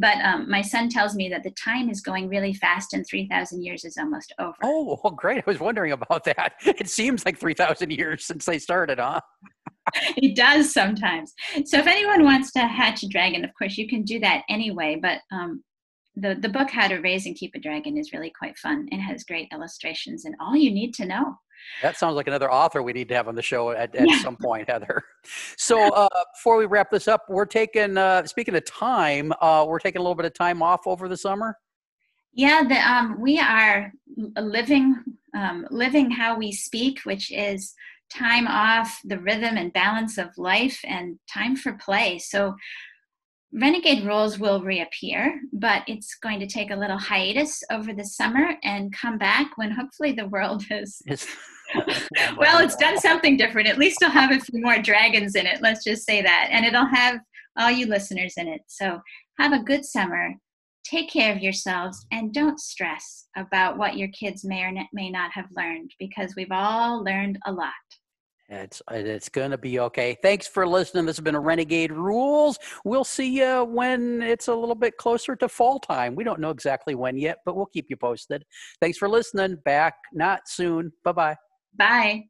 but 0.00 0.18
um, 0.24 0.48
my 0.48 0.62
son 0.62 0.88
tells 0.88 1.14
me 1.14 1.28
that 1.28 1.42
the 1.42 1.50
time 1.52 1.90
is 1.90 2.00
going 2.00 2.28
really 2.28 2.54
fast, 2.54 2.94
and 2.94 3.04
3,000 3.06 3.62
years 3.62 3.84
is 3.84 3.96
almost 3.96 4.32
over. 4.38 4.54
Oh, 4.62 4.98
well, 5.04 5.12
great! 5.12 5.38
I 5.38 5.42
was 5.46 5.60
wondering 5.60 5.92
about 5.92 6.24
that. 6.24 6.54
It 6.78 6.88
seems 6.88 7.24
like 7.24 7.38
3,000 7.38 7.90
years 7.90 8.24
since 8.24 8.44
they 8.44 8.58
started, 8.58 8.98
huh? 8.98 9.20
it 10.16 10.36
does 10.36 10.72
sometimes. 10.72 11.32
So 11.64 11.78
if 11.78 11.86
anyone 11.86 12.22
wants 12.22 12.52
to 12.52 12.60
hatch 12.60 13.02
a 13.02 13.08
dragon, 13.08 13.44
of 13.44 13.50
course 13.58 13.76
you 13.78 13.88
can 13.88 14.02
do 14.02 14.20
that 14.20 14.42
anyway. 14.48 14.98
But 15.00 15.20
um, 15.32 15.64
the, 16.20 16.34
the 16.34 16.48
book 16.48 16.70
how 16.70 16.88
to 16.88 16.96
raise 16.96 17.26
and 17.26 17.36
keep 17.36 17.54
a 17.54 17.58
dragon 17.58 17.96
is 17.96 18.12
really 18.12 18.30
quite 18.30 18.56
fun. 18.58 18.88
And 18.92 19.00
has 19.00 19.24
great 19.24 19.48
illustrations 19.52 20.24
and 20.24 20.34
all 20.40 20.56
you 20.56 20.70
need 20.70 20.94
to 20.94 21.06
know. 21.06 21.36
That 21.82 21.96
sounds 21.96 22.14
like 22.14 22.28
another 22.28 22.50
author 22.50 22.82
we 22.82 22.92
need 22.92 23.08
to 23.08 23.14
have 23.14 23.28
on 23.28 23.34
the 23.34 23.42
show 23.42 23.70
at, 23.70 23.94
at 23.94 24.08
yeah. 24.08 24.18
some 24.22 24.36
point 24.36 24.68
heather. 24.68 25.02
So 25.56 25.92
uh, 25.92 26.08
before 26.34 26.56
we 26.56 26.66
wrap 26.66 26.90
this 26.90 27.08
up 27.08 27.24
we're 27.28 27.44
taking 27.44 27.98
uh, 27.98 28.24
speaking 28.26 28.54
of 28.54 28.64
time 28.64 29.32
uh, 29.40 29.66
we're 29.68 29.80
taking 29.80 29.98
a 29.98 30.02
little 30.02 30.14
bit 30.14 30.24
of 30.24 30.34
time 30.34 30.62
off 30.62 30.86
over 30.86 31.08
the 31.08 31.16
summer? 31.16 31.56
Yeah 32.32 32.62
the, 32.62 32.76
um, 32.76 33.20
we 33.20 33.38
are 33.38 33.92
living 34.40 34.96
um, 35.34 35.66
living 35.70 36.10
how 36.10 36.38
we 36.38 36.52
speak 36.52 37.00
which 37.00 37.30
is 37.32 37.74
time 38.10 38.46
off 38.46 39.00
the 39.04 39.18
rhythm 39.18 39.56
and 39.56 39.72
balance 39.72 40.18
of 40.18 40.28
life 40.38 40.80
and 40.84 41.18
time 41.32 41.56
for 41.56 41.74
play. 41.74 42.18
So 42.18 42.54
Renegade 43.52 44.04
Rules 44.04 44.38
will 44.38 44.62
reappear, 44.62 45.40
but 45.52 45.82
it's 45.86 46.14
going 46.16 46.38
to 46.40 46.46
take 46.46 46.70
a 46.70 46.76
little 46.76 46.98
hiatus 46.98 47.62
over 47.70 47.94
the 47.94 48.04
summer 48.04 48.54
and 48.62 48.92
come 48.92 49.16
back 49.16 49.52
when 49.56 49.70
hopefully 49.70 50.12
the 50.12 50.28
world 50.28 50.64
has. 50.70 51.00
well, 52.36 52.64
it's 52.64 52.76
done 52.76 52.98
something 52.98 53.36
different. 53.36 53.68
At 53.68 53.78
least 53.78 54.00
it'll 54.00 54.12
have 54.12 54.32
a 54.32 54.40
few 54.40 54.60
more 54.62 54.78
dragons 54.78 55.34
in 55.34 55.46
it. 55.46 55.60
Let's 55.60 55.84
just 55.84 56.06
say 56.06 56.22
that. 56.22 56.48
And 56.50 56.64
it'll 56.64 56.86
have 56.86 57.20
all 57.58 57.70
you 57.70 57.86
listeners 57.86 58.34
in 58.36 58.48
it. 58.48 58.62
So 58.66 59.00
have 59.38 59.52
a 59.52 59.62
good 59.62 59.84
summer. 59.84 60.30
Take 60.84 61.10
care 61.10 61.34
of 61.34 61.42
yourselves 61.42 62.06
and 62.10 62.32
don't 62.32 62.58
stress 62.58 63.26
about 63.36 63.76
what 63.76 63.98
your 63.98 64.08
kids 64.08 64.44
may 64.44 64.62
or 64.62 64.72
may 64.92 65.10
not 65.10 65.30
have 65.32 65.46
learned 65.54 65.90
because 65.98 66.34
we've 66.36 66.50
all 66.50 67.04
learned 67.04 67.38
a 67.46 67.52
lot. 67.52 67.72
It's 68.50 68.80
uh, 68.90 68.94
it's 68.94 69.28
going 69.28 69.50
to 69.50 69.58
be 69.58 69.78
okay. 69.80 70.16
Thanks 70.22 70.46
for 70.46 70.66
listening. 70.66 71.04
This 71.04 71.18
has 71.18 71.24
been 71.24 71.34
a 71.34 71.40
Renegade 71.40 71.92
Rules. 71.92 72.58
We'll 72.84 73.04
see 73.04 73.28
you 73.28 73.64
when 73.64 74.22
it's 74.22 74.48
a 74.48 74.54
little 74.54 74.74
bit 74.74 74.96
closer 74.96 75.36
to 75.36 75.48
fall 75.48 75.78
time. 75.78 76.14
We 76.14 76.24
don't 76.24 76.40
know 76.40 76.50
exactly 76.50 76.94
when 76.94 77.18
yet, 77.18 77.38
but 77.44 77.56
we'll 77.56 77.66
keep 77.66 77.86
you 77.90 77.96
posted. 77.96 78.44
Thanks 78.80 78.96
for 78.96 79.08
listening. 79.08 79.56
Back 79.64 79.94
not 80.14 80.48
soon. 80.48 80.92
Bye-bye. 81.04 81.36
Bye. 81.76 82.24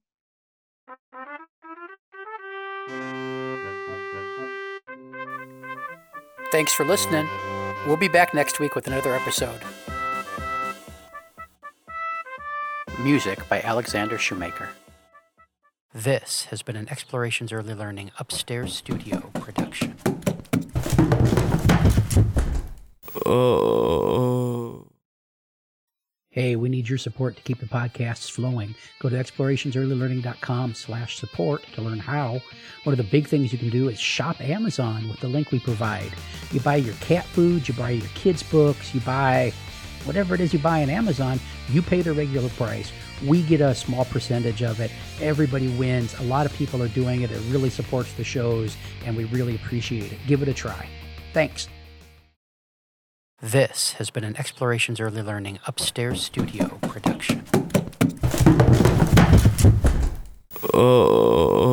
Thanks 6.50 6.72
for 6.72 6.84
listening. 6.84 7.28
We'll 7.86 7.96
be 7.96 8.08
back 8.08 8.34
next 8.34 8.58
week 8.58 8.74
with 8.74 8.88
another 8.88 9.14
episode. 9.14 9.60
Music 13.00 13.48
by 13.48 13.60
Alexander 13.60 14.18
Shoemaker. 14.18 14.70
This 15.94 16.44
has 16.50 16.60
been 16.60 16.76
an 16.76 16.86
Explorations 16.90 17.50
Early 17.50 17.72
Learning 17.72 18.10
Upstairs 18.18 18.74
Studio 18.74 19.30
production. 19.32 19.96
Oh. 23.24 24.86
Hey, 26.28 26.56
we 26.56 26.68
need 26.68 26.90
your 26.90 26.98
support 26.98 27.36
to 27.36 27.42
keep 27.42 27.58
the 27.58 27.66
podcasts 27.66 28.30
flowing. 28.30 28.74
Go 29.00 29.08
to 29.08 29.16
explorationsearlylearning.com 29.16 30.74
slash 30.74 31.16
support 31.16 31.64
to 31.72 31.80
learn 31.80 31.98
how. 31.98 32.42
One 32.84 32.92
of 32.92 32.98
the 32.98 33.10
big 33.10 33.26
things 33.26 33.50
you 33.50 33.58
can 33.58 33.70
do 33.70 33.88
is 33.88 33.98
shop 33.98 34.42
Amazon 34.42 35.08
with 35.08 35.20
the 35.20 35.28
link 35.28 35.52
we 35.52 35.58
provide. 35.58 36.12
You 36.52 36.60
buy 36.60 36.76
your 36.76 36.94
cat 36.96 37.24
food, 37.24 37.66
you 37.66 37.72
buy 37.72 37.90
your 37.90 38.08
kids' 38.08 38.42
books, 38.42 38.94
you 38.94 39.00
buy 39.00 39.54
whatever 40.04 40.34
it 40.34 40.40
is 40.40 40.52
you 40.52 40.58
buy 40.58 40.82
on 40.82 40.90
Amazon, 40.90 41.40
you 41.68 41.82
pay 41.82 42.02
the 42.02 42.12
regular 42.12 42.48
price. 42.50 42.92
We 43.26 43.42
get 43.42 43.60
a 43.60 43.74
small 43.74 44.04
percentage 44.04 44.62
of 44.62 44.80
it. 44.80 44.90
Everybody 45.20 45.68
wins. 45.76 46.18
A 46.20 46.22
lot 46.24 46.46
of 46.46 46.52
people 46.54 46.82
are 46.82 46.88
doing 46.88 47.22
it. 47.22 47.30
It 47.30 47.40
really 47.50 47.70
supports 47.70 48.12
the 48.14 48.24
shows, 48.24 48.76
and 49.04 49.16
we 49.16 49.24
really 49.24 49.54
appreciate 49.54 50.12
it. 50.12 50.18
Give 50.26 50.42
it 50.42 50.48
a 50.48 50.54
try. 50.54 50.88
Thanks. 51.32 51.68
This 53.40 53.92
has 53.94 54.10
been 54.10 54.24
an 54.24 54.36
Explorations 54.36 54.98
Early 54.98 55.22
Learning 55.22 55.60
Upstairs 55.66 56.24
Studio 56.24 56.78
production. 56.82 57.44
Oh. 60.74 61.67